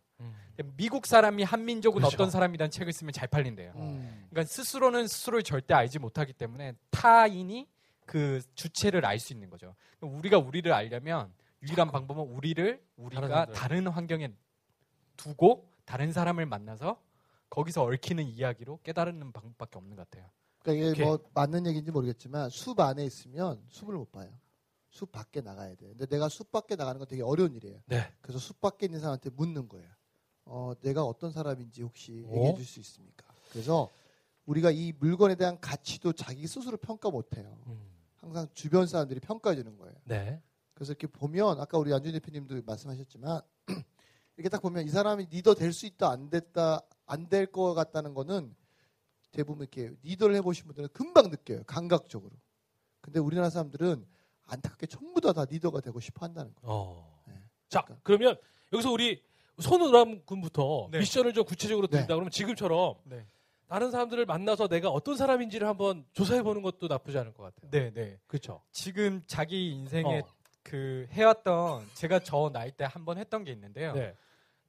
음. 0.60 0.72
미국 0.76 1.06
사람이 1.06 1.42
한민족은 1.42 1.98
그렇죠. 2.00 2.14
어떤 2.14 2.30
사람이라는 2.30 2.70
책을 2.70 2.92
쓰면 2.92 3.12
잘 3.12 3.28
팔린대요. 3.28 3.72
음. 3.76 4.26
그러니까 4.30 4.50
스스로는 4.52 5.06
스스로를 5.08 5.42
절대 5.42 5.74
알지 5.74 5.98
못하기 5.98 6.32
때문에 6.34 6.74
타인이 6.90 7.68
그 8.06 8.40
주체를 8.54 9.04
알 9.06 9.18
수 9.18 9.32
있는 9.32 9.50
거죠. 9.50 9.74
우리가 10.00 10.38
우리를 10.38 10.70
알려면 10.72 11.32
유일한 11.62 11.90
방법은 11.90 12.22
우리를 12.24 12.82
우리가. 12.96 13.46
다른 13.46 13.86
환경에 13.88 14.30
두고 15.16 15.70
다른 15.84 16.12
사람을 16.12 16.44
만나서 16.46 17.00
거기서 17.50 17.84
얽히는 17.84 18.24
이야기로 18.26 18.80
깨달는 18.82 19.32
방법밖에 19.32 19.78
없는 19.78 19.96
것 19.96 20.08
같아요. 20.10 20.30
그러니까 20.60 20.84
이게 20.86 20.90
오케이. 20.92 21.06
뭐 21.06 21.18
맞는 21.34 21.66
얘기인지 21.66 21.90
모르겠지만 21.90 22.50
숲 22.50 22.80
안에 22.80 23.04
있으면 23.04 23.62
숲을 23.68 23.94
못 23.96 24.10
봐요. 24.12 24.28
숲 24.90 25.10
밖에 25.12 25.40
나가야 25.40 25.74
돼. 25.74 25.88
근데 25.88 26.06
내가 26.06 26.28
숲 26.28 26.50
밖에 26.52 26.76
나가는 26.76 26.98
건 26.98 27.06
되게 27.08 27.22
어려운 27.22 27.54
일이에요. 27.54 27.80
네. 27.86 28.12
그래서 28.20 28.38
숲 28.38 28.60
밖에 28.60 28.86
있는 28.86 29.00
사람한테 29.00 29.30
묻는 29.30 29.68
거예요. 29.68 29.88
어, 30.46 30.72
내가 30.80 31.04
어떤 31.04 31.30
사람인지 31.32 31.82
혹시 31.82 32.24
어? 32.26 32.34
얘기해 32.34 32.54
줄 32.54 32.64
수 32.64 32.80
있습니까? 32.80 33.24
그래서 33.50 33.90
우리가 34.46 34.70
이 34.70 34.92
물건에 34.98 35.34
대한 35.36 35.58
가치도 35.60 36.12
자기 36.12 36.46
스스로 36.46 36.76
평가 36.76 37.10
못 37.10 37.36
해요. 37.36 37.56
음. 37.66 37.80
항상 38.16 38.46
주변 38.54 38.86
사람들이 38.86 39.20
평가해 39.20 39.56
주는 39.56 39.76
거예요. 39.78 39.94
네. 40.04 40.42
그래서 40.74 40.92
이렇게 40.92 41.06
보면 41.06 41.60
아까 41.60 41.78
우리 41.78 41.92
안준 41.94 42.12
대표님도 42.12 42.62
말씀하셨지만 42.66 43.40
이렇게 44.36 44.48
딱 44.48 44.60
보면 44.60 44.84
이 44.86 44.88
사람이 44.90 45.26
리더 45.30 45.54
될 45.54 45.72
수 45.72 45.86
있다 45.86 46.10
안 46.10 46.28
됐다 46.30 46.80
안 47.06 47.28
될 47.28 47.46
것 47.52 47.74
같다는 47.74 48.12
거는 48.14 48.54
대부분 49.30 49.62
이렇게 49.62 49.94
리더를 50.02 50.34
해보신 50.36 50.66
분들은 50.66 50.88
금방 50.92 51.30
느껴요 51.30 51.62
감각적으로. 51.64 52.32
근데 53.00 53.20
우리나라 53.20 53.50
사람들은 53.50 54.06
안타깝게 54.46 54.86
전부 54.86 55.20
다 55.20 55.32
다 55.32 55.44
리더가 55.44 55.80
되고 55.80 56.00
싶어 56.00 56.26
한다는 56.26 56.54
거예요. 56.56 56.72
어. 56.72 57.22
네. 57.28 57.34
자, 57.68 57.82
그러니까. 57.82 58.00
그러면 58.02 58.36
여기서 58.72 58.90
우리 58.90 59.22
손우람 59.58 60.22
군부터 60.24 60.88
네. 60.90 60.98
미션을 60.98 61.32
좀 61.32 61.44
구체적으로 61.44 61.86
네. 61.86 61.92
드린다 61.98 62.14
그러면 62.14 62.30
지금처럼 62.30 62.94
네. 63.04 63.24
다른 63.68 63.90
사람들을 63.90 64.26
만나서 64.26 64.68
내가 64.68 64.90
어떤 64.90 65.16
사람인지를 65.16 65.66
한번 65.66 66.04
조사해 66.12 66.42
보는 66.42 66.62
것도 66.62 66.86
나쁘지 66.88 67.18
않을 67.18 67.32
것 67.34 67.44
같아요. 67.44 67.70
네, 67.70 67.90
네. 67.92 68.18
그렇죠. 68.26 68.60
지금 68.72 69.22
자기 69.26 69.70
인생에 69.72 70.20
어. 70.20 70.26
그 70.62 71.06
해왔던 71.12 71.86
제가 71.94 72.20
저 72.20 72.50
나이 72.52 72.70
때 72.72 72.84
한 72.84 73.04
번 73.04 73.18
했던 73.18 73.44
게 73.44 73.52
있는데요. 73.52 73.92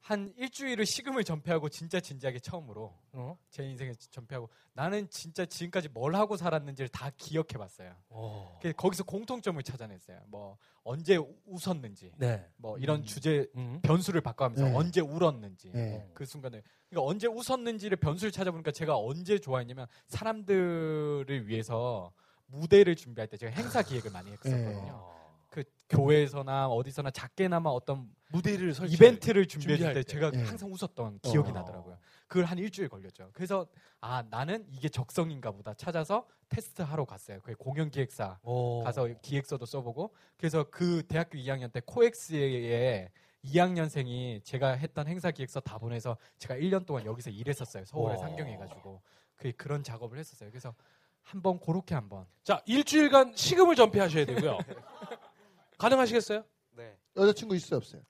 네. 0.06 0.12
한 0.12 0.32
일주일을 0.36 0.86
식음을 0.86 1.24
전폐하고 1.24 1.68
진짜 1.68 1.98
진지하게 1.98 2.38
처음으로 2.38 2.94
어? 3.12 3.36
제 3.50 3.64
인생에 3.64 3.92
전폐하고 3.94 4.48
나는 4.72 5.10
진짜 5.10 5.44
지금까지 5.44 5.88
뭘 5.88 6.14
하고 6.14 6.36
살았는지를 6.36 6.88
다 6.90 7.10
기억해봤어요. 7.16 7.92
어. 8.10 8.56
그래서 8.60 8.76
거기서 8.76 9.02
공통점을 9.02 9.60
찾아냈어요. 9.62 10.20
뭐 10.28 10.58
언제 10.84 11.18
웃었는지, 11.46 12.12
네. 12.18 12.46
뭐 12.56 12.78
이런 12.78 13.00
음. 13.00 13.04
주제 13.04 13.50
음. 13.56 13.80
변수를 13.82 14.20
바꿔가면서 14.20 14.66
네. 14.66 14.76
언제 14.76 15.00
울었는지 15.00 15.72
네. 15.72 16.08
그 16.14 16.24
순간에 16.24 16.62
그러니까 16.88 17.10
언제 17.10 17.26
웃었는지를 17.26 17.96
변수를 17.96 18.30
찾아보니까 18.30 18.70
제가 18.70 18.96
언제 18.96 19.40
좋아했냐면 19.40 19.88
사람들을 20.06 21.48
위해서 21.48 22.12
무대를 22.46 22.94
준비할 22.94 23.26
때 23.26 23.36
제가 23.36 23.50
행사 23.52 23.82
기획을 23.82 24.12
많이 24.12 24.30
했었거든요. 24.30 24.92
어. 24.92 25.16
그 25.50 25.64
교회에서나 25.88 26.68
어디서나 26.68 27.10
작게나마 27.10 27.70
어떤 27.70 28.08
무대를 28.28 28.74
설치 28.74 28.94
이벤트를 28.94 29.46
준비했을 29.46 29.88
때, 29.88 29.94
때. 29.94 30.02
제가 30.02 30.30
네. 30.30 30.42
항상 30.42 30.72
웃었던 30.72 31.20
기억이 31.20 31.50
어. 31.50 31.52
나더라고요. 31.52 31.98
그걸 32.26 32.44
한 32.44 32.58
일주일 32.58 32.88
걸렸죠. 32.88 33.30
그래서 33.32 33.66
아 34.00 34.24
나는 34.30 34.66
이게 34.70 34.88
적성인가 34.88 35.52
보다 35.52 35.74
찾아서 35.74 36.26
테스트 36.48 36.82
하러 36.82 37.04
갔어요. 37.04 37.38
그 37.42 37.54
공연 37.54 37.90
기획사 37.90 38.38
어. 38.42 38.82
가서 38.84 39.08
기획서도 39.22 39.64
써보고 39.64 40.14
그래서 40.36 40.64
그 40.70 41.02
대학교 41.06 41.38
2학년 41.38 41.72
때 41.72 41.80
코엑스에 41.84 43.10
2학년생이 43.44 44.42
제가 44.44 44.72
했던 44.72 45.06
행사 45.06 45.30
기획서 45.30 45.60
다 45.60 45.78
보내서 45.78 46.16
제가 46.38 46.56
1년 46.56 46.84
동안 46.84 47.06
여기서 47.06 47.30
일했었어요. 47.30 47.84
서울에 47.84 48.14
와. 48.14 48.18
상경해가지고 48.18 49.02
그 49.36 49.52
그런 49.52 49.84
작업을 49.84 50.18
했었어요. 50.18 50.50
그래서 50.50 50.74
한번 51.22 51.58
그렇게 51.60 51.94
한번 51.94 52.26
자, 52.42 52.62
일주일간 52.66 53.34
식음을 53.36 53.76
전폐하셔야 53.76 54.24
되고요. 54.26 54.58
가능하시겠어요? 55.78 56.44
네, 56.72 56.96
여자친구 57.16 57.54
있어요 57.54 57.78
없어요? 57.78 58.02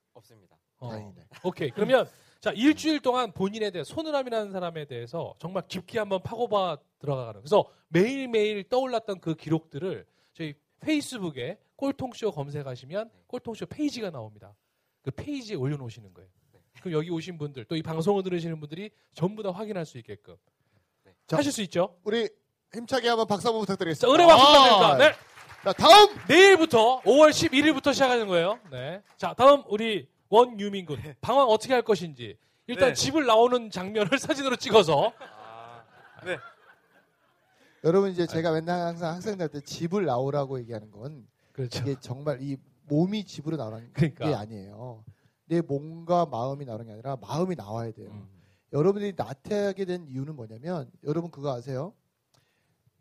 어. 0.79 0.89
다행이네. 0.89 1.21
오케이. 1.43 1.69
그러면 1.71 2.07
자 2.39 2.51
일주일 2.51 2.99
동안 2.99 3.31
본인에 3.31 3.71
대해 3.71 3.83
손우람이라는 3.83 4.51
사람에 4.51 4.85
대해서 4.85 5.35
정말 5.39 5.63
깊게 5.67 5.99
한번 5.99 6.21
파고봐 6.21 6.77
들어가는. 6.99 7.41
그래서 7.41 7.65
매일 7.87 8.27
매일 8.27 8.63
떠올랐던 8.63 9.19
그 9.19 9.35
기록들을 9.35 10.05
저희 10.33 10.53
페이스북에 10.81 11.57
꼴통쇼 11.75 12.31
검색하시면 12.31 13.09
꼴통쇼 13.27 13.65
페이지가 13.67 14.11
나옵니다. 14.11 14.55
그 15.01 15.11
페이지에 15.11 15.55
올려놓으시는 15.55 16.13
거예요. 16.13 16.29
그럼 16.81 16.93
여기 16.93 17.09
오신 17.09 17.37
분들 17.39 17.65
또 17.65 17.75
이 17.75 17.81
방송을 17.81 18.21
들으시는 18.23 18.59
분들이 18.59 18.91
전부 19.13 19.41
다 19.41 19.51
확인할 19.51 19.85
수 19.85 19.97
있게끔 19.97 20.35
자, 21.25 21.37
하실 21.37 21.51
수 21.51 21.61
있죠. 21.63 21.97
우리 22.03 22.29
힘차게 22.73 23.07
한번 23.09 23.25
박수 23.27 23.47
한번 23.47 23.61
자, 23.65 23.73
부탁드리겠습니다. 23.73 24.13
은혜 24.15 24.25
박수 24.27 24.45
아, 24.45 24.47
부탁드립니다. 24.47 24.97
네. 24.97 25.15
자, 25.63 25.73
다음 25.73 26.15
내일부터 26.27 27.01
5월 27.01 27.29
11일부터 27.31 27.93
시작하는 27.93 28.27
거예요. 28.27 28.59
네. 28.71 29.01
자, 29.17 29.33
다음 29.33 29.63
우리 29.67 30.07
원유민 30.29 30.85
군. 30.85 30.97
방황 31.21 31.47
어떻게 31.47 31.73
할 31.73 31.81
것인지. 31.81 32.37
일단 32.67 32.89
네. 32.89 32.93
집을 32.93 33.25
나오는 33.25 33.69
장면을 33.69 34.09
사진으로 34.19 34.57
찍어서 34.57 35.13
네. 36.25 36.37
여러분 37.83 38.11
이제 38.11 38.27
제가 38.27 38.51
맨날 38.51 38.79
항상 38.87 39.15
학생들한테 39.15 39.61
집을 39.61 40.05
나오라고 40.05 40.59
얘기하는 40.59 40.91
건 40.91 41.25
그렇죠. 41.53 41.81
이게 41.81 41.95
정말 42.01 42.41
이 42.41 42.57
몸이 42.87 43.23
집으로 43.23 43.55
나오는 43.55 43.89
그러니까. 43.93 44.27
게 44.27 44.33
아니에요. 44.35 45.03
내 45.45 45.61
몸과 45.61 46.25
마음이 46.25 46.65
나오는 46.65 46.85
게 46.85 46.91
아니라 46.91 47.15
마음이 47.21 47.55
나와야 47.55 47.91
돼요. 47.91 48.09
음. 48.11 48.27
여러분들이 48.73 49.13
나태하게 49.15 49.85
된 49.85 50.05
이유는 50.07 50.35
뭐냐면 50.35 50.91
여러분 51.05 51.31
그거 51.31 51.53
아세요? 51.53 51.93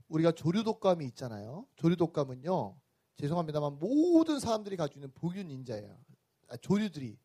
우리가 0.08 0.30
조류독감이 0.30 1.04
있잖아요. 1.06 1.66
조류독감은요. 1.74 2.76
죄송합니다만 3.16 3.78
모든 3.80 4.38
사람들이 4.38 4.76
가지고 4.76 5.00
있는 5.00 5.10
복균 5.14 5.50
인자예요. 5.50 5.96
아, 6.48 6.56
조류들이 6.56 7.18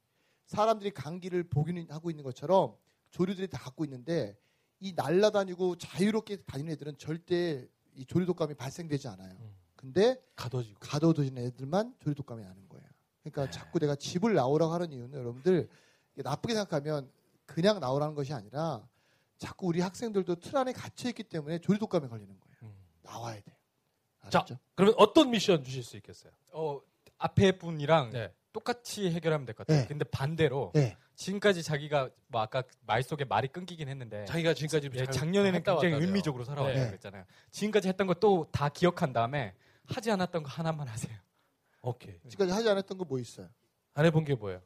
사람들이 0.45 0.91
감기를 0.91 1.43
복균하고 1.43 2.09
있는 2.09 2.23
것처럼 2.23 2.75
조류들이 3.11 3.47
다 3.47 3.57
갖고 3.59 3.83
있는데 3.85 4.37
이 4.79 4.93
날라다니고 4.93 5.77
자유롭게 5.77 6.43
다니는 6.43 6.73
애들은 6.73 6.97
절대 6.97 7.67
이 7.93 8.05
조류 8.05 8.25
독감이 8.25 8.55
발생되지 8.55 9.07
않아요. 9.09 9.31
음. 9.39 9.55
근데 9.75 10.21
가둬지고. 10.35 10.79
가둬두는 10.79 11.37
애들만 11.37 11.95
조류 11.99 12.15
독감이 12.15 12.43
나는 12.43 12.67
거예요. 12.69 12.85
그러니까 13.23 13.45
네. 13.45 13.51
자꾸 13.51 13.79
내가 13.79 13.95
집을 13.95 14.33
나오라고 14.33 14.73
하는 14.73 14.91
이유는 14.91 15.17
여러분들 15.17 15.69
나쁘게 16.15 16.53
생각하면 16.53 17.11
그냥 17.45 17.79
나오라는 17.79 18.15
것이 18.15 18.33
아니라 18.33 18.87
자꾸 19.37 19.67
우리 19.67 19.81
학생들도 19.81 20.35
틀 20.35 20.55
안에 20.57 20.73
갇혀 20.73 21.09
있기 21.09 21.23
때문에 21.23 21.59
조류 21.59 21.79
독감에 21.79 22.07
걸리는 22.07 22.39
거예요. 22.39 22.57
음. 22.63 22.75
나와야 23.03 23.41
돼요. 23.41 23.55
자, 24.29 24.39
알았죠? 24.39 24.57
그러면 24.75 24.95
어떤 24.97 25.31
미션 25.31 25.63
주실 25.63 25.83
수 25.83 25.97
있겠어요? 25.97 26.31
어, 26.51 26.79
앞에 27.17 27.57
분이랑 27.57 28.11
네. 28.11 28.33
똑같이 28.53 29.09
해결하면 29.11 29.45
될 29.45 29.55
것 29.55 29.65
같아요. 29.65 29.81
네. 29.83 29.87
근데 29.87 30.03
반대로 30.05 30.71
네. 30.73 30.97
지금까지 31.15 31.63
자기가 31.63 32.09
뭐 32.27 32.41
아까 32.41 32.63
말 32.85 33.03
속에 33.03 33.25
말이 33.25 33.47
끊기긴 33.47 33.87
했는데 33.87 34.25
자기가 34.25 34.53
지금까지 34.53 34.89
예, 34.93 34.97
잘 35.05 35.11
작년에는 35.11 35.63
굉장히. 35.63 35.93
의미적으로 35.95 36.43
살아왔다고 36.43 36.79
네. 36.79 36.87
그랬잖아요. 36.87 37.23
지금까지 37.51 37.87
했던 37.87 38.07
거 38.07 38.13
또 38.15 38.47
다 38.51 38.69
기억한 38.69 39.13
다음에 39.13 39.53
하지 39.87 40.11
않았던 40.11 40.43
거 40.43 40.49
하나만 40.49 40.87
하세요. 40.87 41.15
오케이. 41.81 42.15
지금까지 42.29 42.51
하지 42.53 42.69
않았던 42.69 42.97
거 42.97 43.05
뭐 43.05 43.19
있어요? 43.19 43.47
안 43.93 44.05
해본 44.05 44.25
게 44.25 44.35
뭐예요? 44.35 44.61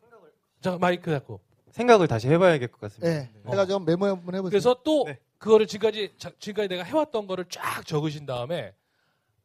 자, 0.61 0.77
마이크 0.79 1.11
잡고. 1.11 1.39
생각을 1.71 2.07
다시 2.07 2.27
해봐야 2.29 2.57
될것 2.57 2.79
같습니다. 2.79 3.07
네. 3.07 3.31
제가 3.49 3.65
좀 3.65 3.83
메모 3.85 4.05
한번 4.05 4.35
해보세요. 4.35 4.49
그래서 4.49 4.81
또 4.83 5.03
네. 5.05 5.19
그거를 5.37 5.67
지금까지 5.67 6.13
자- 6.17 6.31
지금까지 6.39 6.69
내가 6.69 6.83
해왔던 6.83 7.27
거를 7.27 7.45
쫙 7.49 7.85
적으신 7.85 8.25
다음에 8.25 8.73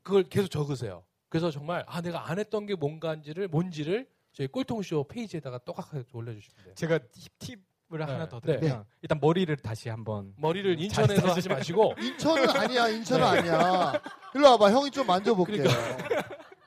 그걸 0.03 0.22
계속 0.24 0.48
적으세요. 0.48 1.05
그래서 1.29 1.50
정말 1.50 1.85
아 1.88 2.00
내가 2.00 2.29
안 2.31 2.38
했던 2.38 2.66
게 2.66 2.74
뭔가인지를 2.74 3.48
뭔지를 3.48 4.09
저희 4.33 4.47
꼴통쇼 4.49 5.05
페이지에다가 5.09 5.59
똑같이 5.59 6.05
올려주시면 6.12 6.64
돼요. 6.64 6.75
제가 6.75 6.99
팁, 6.99 7.38
팁을 7.38 7.99
네. 7.99 8.05
하나 8.05 8.29
더 8.29 8.40
네. 8.40 8.57
드리면 8.59 8.85
일단 9.03 9.19
머리를 9.21 9.55
다시 9.57 9.88
한번 9.88 10.33
머리를 10.38 10.77
잘 10.88 11.05
인천에서 11.05 11.29
하지 11.33 11.49
마시고 11.49 11.95
인천은 12.01 12.49
아니야. 12.51 12.88
인천은 12.88 13.33
네. 13.33 13.51
아니야. 13.51 13.93
일로 14.35 14.51
와봐. 14.53 14.71
형이 14.71 14.90
좀 14.90 15.07
만져볼게. 15.07 15.64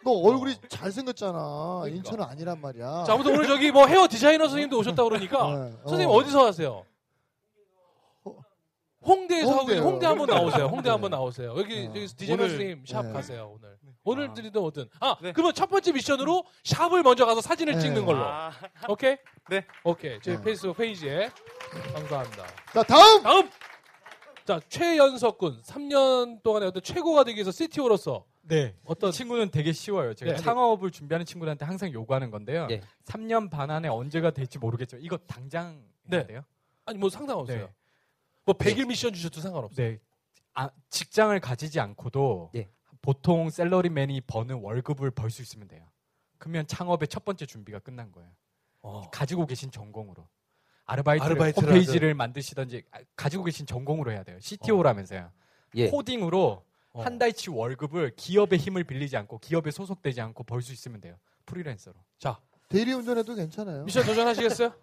너 0.03 0.11
얼굴이 0.11 0.51
어. 0.51 0.67
잘생겼잖아. 0.67 1.31
그러니까. 1.83 1.87
인천은 1.95 2.23
아니란 2.25 2.59
말이야. 2.59 3.05
자 3.07 3.13
아무튼 3.13 3.35
오늘 3.35 3.47
저기 3.47 3.71
뭐 3.71 3.87
헤어 3.87 4.07
디자이너 4.07 4.45
선생님도 4.45 4.77
오셨다 4.79 5.01
그러니까 5.03 5.55
네. 5.69 5.71
선생님 5.83 6.09
어. 6.09 6.11
어디서 6.13 6.45
하세요? 6.45 6.85
홍대에서 9.05 9.49
하고 9.51 9.59
홍대요. 9.61 9.75
있는 9.77 9.89
홍대 9.91 10.05
한번 10.05 10.27
나오세요. 10.29 10.65
홍대 10.67 10.83
네. 10.83 10.89
한번 10.91 11.11
나오세요. 11.11 11.55
여기, 11.57 11.79
어. 11.79 11.83
여기 11.89 12.07
디자이너 12.07 12.43
오늘- 12.43 12.49
선생님 12.51 12.85
샵 12.85 13.05
네. 13.05 13.13
가세요 13.13 13.53
오늘. 13.57 13.77
오늘 14.03 14.29
아. 14.29 14.33
드리든 14.33 14.61
오든. 14.61 14.89
아 14.99 15.15
네. 15.21 15.31
그러면 15.33 15.53
첫 15.53 15.67
번째 15.67 15.91
미션으로 15.91 16.45
샵을 16.63 17.03
먼저 17.03 17.25
가서 17.25 17.41
사진을 17.41 17.73
네. 17.75 17.79
찍는 17.79 18.05
걸로. 18.05 18.23
아, 18.23 18.51
오케이? 18.87 19.17
네. 19.49 19.65
오케이. 19.83 20.19
저희 20.21 20.37
네. 20.37 20.41
페이스북 20.43 20.77
페이지에 20.77 21.29
감사합니다. 21.93 22.45
자, 22.73 22.83
다음! 22.83 23.23
다음 23.23 23.49
자 24.45 24.59
최연석 24.67 25.37
군 25.37 25.61
3년 25.61 26.43
동안의 26.43 26.67
어떤 26.67 26.83
최고가 26.83 27.23
되기 27.23 27.37
위해서 27.37 27.51
CTO로서 27.51 28.25
네. 28.41 28.75
어떤 28.83 29.09
이 29.09 29.13
친구는 29.13 29.51
되게 29.51 29.71
쉬워요. 29.71 30.13
제가 30.13 30.33
네. 30.33 30.37
창업을 30.37 30.91
준비하는 30.91 31.25
친구들한테 31.25 31.63
항상 31.63 31.91
요구하는 31.93 32.29
건데요. 32.29 32.67
예. 32.71 32.81
3년 33.05 33.49
반 33.49 33.71
안에 33.71 33.87
언제가 33.87 34.31
될지 34.31 34.59
모르겠죠. 34.59 34.97
이거 34.99 35.17
당장 35.17 35.81
네. 36.03 36.17
해야 36.17 36.27
돼요. 36.27 36.41
아니 36.85 36.97
뭐 36.97 37.09
상관없어요. 37.09 37.57
네. 37.67 37.73
뭐 38.45 38.55
100일 38.55 38.87
미션 38.87 39.13
주셔도 39.13 39.39
상관없어요. 39.39 39.87
네. 39.87 39.99
아, 40.55 40.69
직장을 40.89 41.39
가지지 41.39 41.79
않고도 41.79 42.51
예. 42.55 42.67
보통 43.07 43.49
셀러리맨이 43.49 44.21
버는 44.21 44.61
월급을 44.61 45.11
벌 45.11 45.29
수 45.29 45.41
있으면 45.43 45.67
돼요. 45.67 45.85
그러면 46.39 46.65
창업의 46.65 47.07
첫 47.09 47.23
번째 47.25 47.45
준비가 47.45 47.79
끝난 47.79 48.11
거예요. 48.11 48.31
어. 48.81 49.09
가지고 49.11 49.45
계신 49.45 49.69
전공으로. 49.71 50.27
아르바이트 50.85 51.23
홈페이지를 51.61 52.13
만드시던지 52.13 52.83
아, 52.91 52.99
가지고 53.15 53.43
계신 53.45 53.65
전공으로 53.65 54.11
해야 54.11 54.23
돼요. 54.23 54.37
CTO라면서요. 54.41 55.31
예. 55.75 55.89
코딩으로 55.89 56.65
어. 56.93 57.01
한 57.01 57.17
달치 57.17 57.49
월급을 57.49 58.13
기업의 58.15 58.59
힘을 58.59 58.83
빌리지 58.83 59.15
않고 59.17 59.39
기업에 59.39 59.71
소속되지 59.71 60.21
않고 60.21 60.43
벌 60.43 60.61
수 60.61 60.71
있으면 60.73 60.99
돼요. 61.01 61.17
프리랜서로. 61.45 61.95
자 62.19 62.39
대리운전해도 62.69 63.35
괜찮아요. 63.35 63.83
미션 63.85 64.05
도전하시겠어요? 64.05 64.73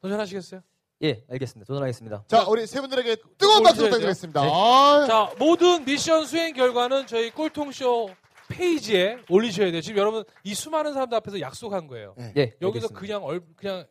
도전하시겠어요? 0.00 0.62
예, 1.02 1.24
알겠습니다. 1.30 1.66
도전하겠습니다. 1.66 2.24
자, 2.28 2.44
우리 2.48 2.66
세 2.66 2.80
분들에게 2.80 3.16
뜨거운 3.36 3.62
박수 3.62 3.82
부탁드리겠습니다. 3.82 4.40
돼요. 4.40 4.52
아, 4.52 5.06
자 5.06 5.34
모든 5.38 5.84
미션 5.84 6.26
수행 6.26 6.54
결과는 6.54 7.06
저희 7.06 7.30
꼴통쇼 7.30 8.10
페이지에 8.48 9.18
올리셔야 9.28 9.72
돼요. 9.72 9.80
지금 9.80 9.98
여러분 9.98 10.24
이 10.44 10.54
수많은 10.54 10.92
사람들 10.92 11.16
앞에서 11.18 11.40
약속한 11.40 11.86
거예요. 11.88 12.14
예, 12.36 12.54
여기서 12.60 12.86
알겠습니다. 12.86 13.00
그냥 13.00 13.24
얼 13.24 13.42
그냥 13.56 13.86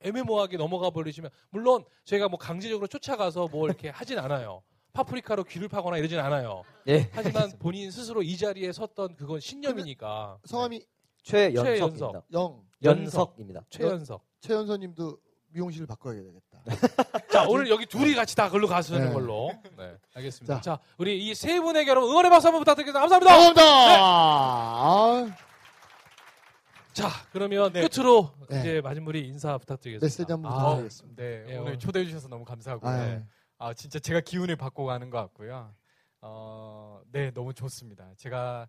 애매모호하게 0.00 0.56
넘어가 0.56 0.90
버리시면 0.90 1.30
물론 1.50 1.84
저희가 2.04 2.28
뭐 2.28 2.38
강제적으로 2.38 2.86
쫓아가서 2.88 3.48
뭐 3.48 3.66
이렇게 3.66 3.88
하진 3.88 4.18
않아요. 4.18 4.62
파프리카로 4.92 5.44
귀를 5.44 5.68
파거나 5.68 5.98
이러진 5.98 6.18
않아요. 6.18 6.64
예, 6.88 7.08
하지만 7.12 7.52
본인 7.58 7.90
스스로 7.90 8.22
이 8.22 8.36
자리에 8.36 8.72
섰던 8.72 9.14
그건 9.16 9.38
신념이니까. 9.38 10.38
성함이 10.44 10.82
최연석입니다. 11.22 12.22
영. 12.32 12.62
연석입니다. 12.82 13.64
최연석. 13.68 14.24
최연서님도 14.40 15.18
미용실을 15.56 15.86
바꿔야 15.86 16.14
되겠다. 16.22 16.62
자 17.32 17.46
오늘 17.48 17.70
여기 17.70 17.86
둘이 17.86 18.14
같이 18.14 18.36
다 18.36 18.50
글로 18.50 18.66
가시는 18.68 19.06
네. 19.06 19.12
걸로. 19.12 19.50
네 19.78 19.94
알겠습니다. 20.14 20.56
자. 20.56 20.76
자, 20.76 20.78
우리 20.98 21.26
이 21.26 21.34
세 21.34 21.58
분에게 21.60 21.90
여러분 21.90 22.10
응원의 22.10 22.30
박수 22.30 22.46
한번 22.48 22.60
부탁드리겠습니다. 22.60 23.00
감사합니다. 23.00 23.32
감사합니다. 23.32 23.62
아, 24.02 25.36
자 26.92 27.08
그러면 27.32 27.72
끝으로 27.72 28.30
네. 28.50 28.60
이제 28.60 28.80
마지막으로 28.82 29.18
인사 29.18 29.56
부탁드리겠습니다. 29.58 30.04
메시지 30.04 30.30
한번 30.30 30.52
아, 30.52 30.56
부탁드리겠습니다. 30.56 31.22
네, 31.22 31.44
예, 31.48 31.52
오늘 31.56 31.60
오늘- 31.62 31.78
초대해 31.78 32.04
주셔서 32.04 32.28
너무 32.28 32.44
감사하고요. 32.44 32.90
아, 32.90 32.96
네. 33.06 33.22
아, 33.58 33.72
진짜 33.74 33.98
제가 33.98 34.20
기운을 34.20 34.56
받고 34.56 34.84
가는 34.84 35.08
것 35.08 35.18
같고요. 35.18 35.72
어, 36.20 37.00
네, 37.12 37.30
너무 37.32 37.54
좋습니다. 37.54 38.06
제가 38.16 38.66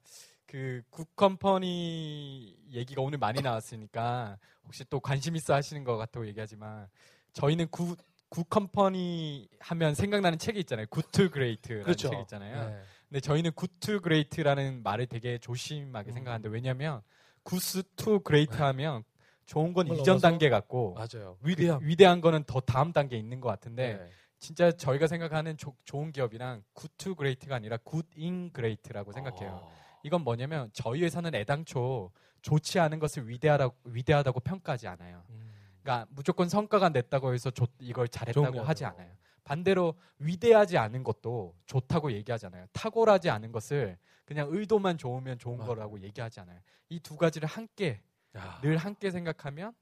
그 0.48 0.82
굿컴퍼니 0.90 2.58
얘기가 2.72 3.02
오늘 3.02 3.18
많이 3.18 3.42
나왔으니까 3.42 4.38
혹시 4.64 4.86
또 4.90 5.00
관심 5.00 5.36
있어 5.36 5.54
하시는 5.54 5.84
것 5.84 5.98
같다고 5.98 6.26
얘기하지만 6.28 6.88
저희는 7.34 7.68
good, 7.70 7.98
good 8.30 8.73
company 8.73 9.50
하면 9.60 9.94
생각나는 9.94 10.40
책이 10.40 10.60
있잖아요. 10.62 10.88
Good 10.90 11.16
to 11.16 11.30
Great라는 11.32 11.84
그렇죠. 11.84 12.10
책 12.10 12.20
있잖아요. 12.22 12.70
네. 12.70 12.82
근데 13.10 13.20
저희는 13.20 13.52
Good 13.52 13.85
to 13.85 14.02
Great라는 14.02 14.84
말을 14.84 15.08
되게 15.08 15.38
조심하게 15.38 16.12
음. 16.12 16.14
생각하는데 16.14 16.50
왜냐면 16.50 17.02
Good 17.44 17.84
to 17.98 18.22
Great 18.22 18.56
하면 18.56 19.04
좋은 19.46 19.74
건 19.74 19.88
이전? 19.88 20.20
단계 20.20 20.50
같고 20.50 20.96
맞아요. 20.96 21.38
위대함. 21.42 21.80
위대한 21.84 22.22
거는 22.22 22.44
더 22.46 22.60
다음 22.62 22.92
단계에 22.94 23.20
있는 23.20 23.40
것 23.42 23.50
같은데 23.50 23.98
네. 23.98 24.10
진짜 24.39 24.71
저희가 24.71 25.08
생각하는 25.08 25.58
조- 25.58 25.76
좋은 25.86 26.12
기업이랑 26.12 26.63
Good 26.74 27.02
to 27.02 27.16
Great가 27.16 27.56
아니라 27.56 27.78
Good 27.78 28.27
in 28.27 28.52
Great라고 28.52 29.12
생각해요. 29.12 29.62
어. 29.63 29.71
이건 30.04 30.21
뭐냐면 30.21 30.69
저희 30.73 31.04
회사는 31.04 31.34
애당초 31.36 32.12
좋지 32.41 32.80
않은 32.80 33.00
것을 33.00 33.28
위대하다고, 33.28 33.76
위대하다고 33.86 34.39
평가하지 34.41 34.88
않아요. 34.88 35.23
음. 35.30 35.54
그러니까 35.82 36.06
무조건 36.12 36.50
성과가 36.50 36.89
냈다고 36.89 37.34
해서 37.34 37.50
좋- 37.50 37.67
이걸 37.80 38.08
잘했다고 38.08 38.52
게 38.52 38.60
하지. 38.60 38.86
않아요. 38.86 39.12
반대로 39.43 39.95
위대하지 40.19 40.78
않은 40.78 41.04
것도 41.04 41.56
좋다고 41.65 42.12
얘기하잖아요. 42.12 42.67
탁월하지 42.73 43.30
않은 43.30 43.52
것을 43.52 43.97
그냥 44.26 44.47
의도만 44.52 44.97
좋으면 44.97 45.39
좋은 45.39 45.58
맞아요. 45.58 45.69
거라고 45.69 46.02
얘기하지 46.02 46.41
않아요. 46.41 46.60
이 46.89 47.00
두 47.00 47.15
가지를 47.17 47.47
함께 47.47 48.02
야. 48.36 48.60
늘 48.62 48.76
함께 48.78 49.10
생각하면 49.10 49.73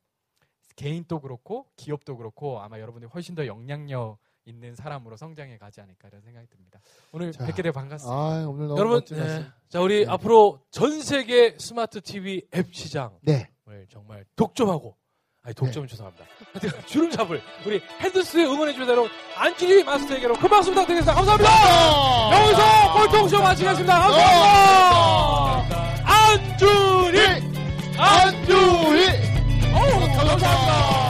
개인도 0.76 1.20
그렇고 1.20 1.68
기업도 1.76 2.18
그렇고 2.18 2.62
아마 2.62 2.80
여러분이 2.80 3.06
훨씬 3.08 3.34
더 3.36 3.46
영향력 3.48 4.18
있는 4.46 4.76
사람으로 4.76 5.18
성장해 5.18 5.58
가지 5.58 5.82
않을까 5.82 6.08
이런 6.08 6.22
생각이 6.22 6.48
듭니다. 6.48 6.80
오늘 7.12 7.32
자, 7.32 7.46
뵙게 7.46 7.62
돼 7.64 7.72
반갑습니다. 7.72 8.16
아, 8.16 8.46
오늘 8.48 8.70
여러분. 8.70 9.04
네. 9.06 9.46
자 9.70 9.82
우리 9.82 10.06
네. 10.06 10.12
앞으로 10.12 10.62
전 10.72 11.02
세계 11.02 11.56
스마트 11.58 12.02
TV 12.02 12.44
앱 12.56 12.74
시장을 12.74 13.18
네. 13.24 13.50
정말 13.90 14.26
독점하고 14.36 14.96
아니 15.42 15.54
동점은 15.54 15.88
죄송합니다. 15.88 16.26
하여튼 16.54 16.86
주름 16.88 17.12
잡을 17.12 17.42
우리 17.66 17.80
헤드스 18.02 18.38
응원해 18.38 18.74
주신 18.74 18.88
대로 18.88 19.08
안준희 19.36 19.84
마스터에게로 19.84 20.34
큰 20.36 20.50
박수 20.50 20.70
부탁드리겠습니다. 20.72 21.14
감사합니다. 21.14 22.42
여기서 22.42 22.94
꼴통쇼 22.94 23.42
마치겠습니다. 23.42 24.00
감사합니다. 24.00 25.66
안준희 26.06 27.20
안준희 27.98 29.06
어우 29.74 30.18
감사합니다. 30.18 31.05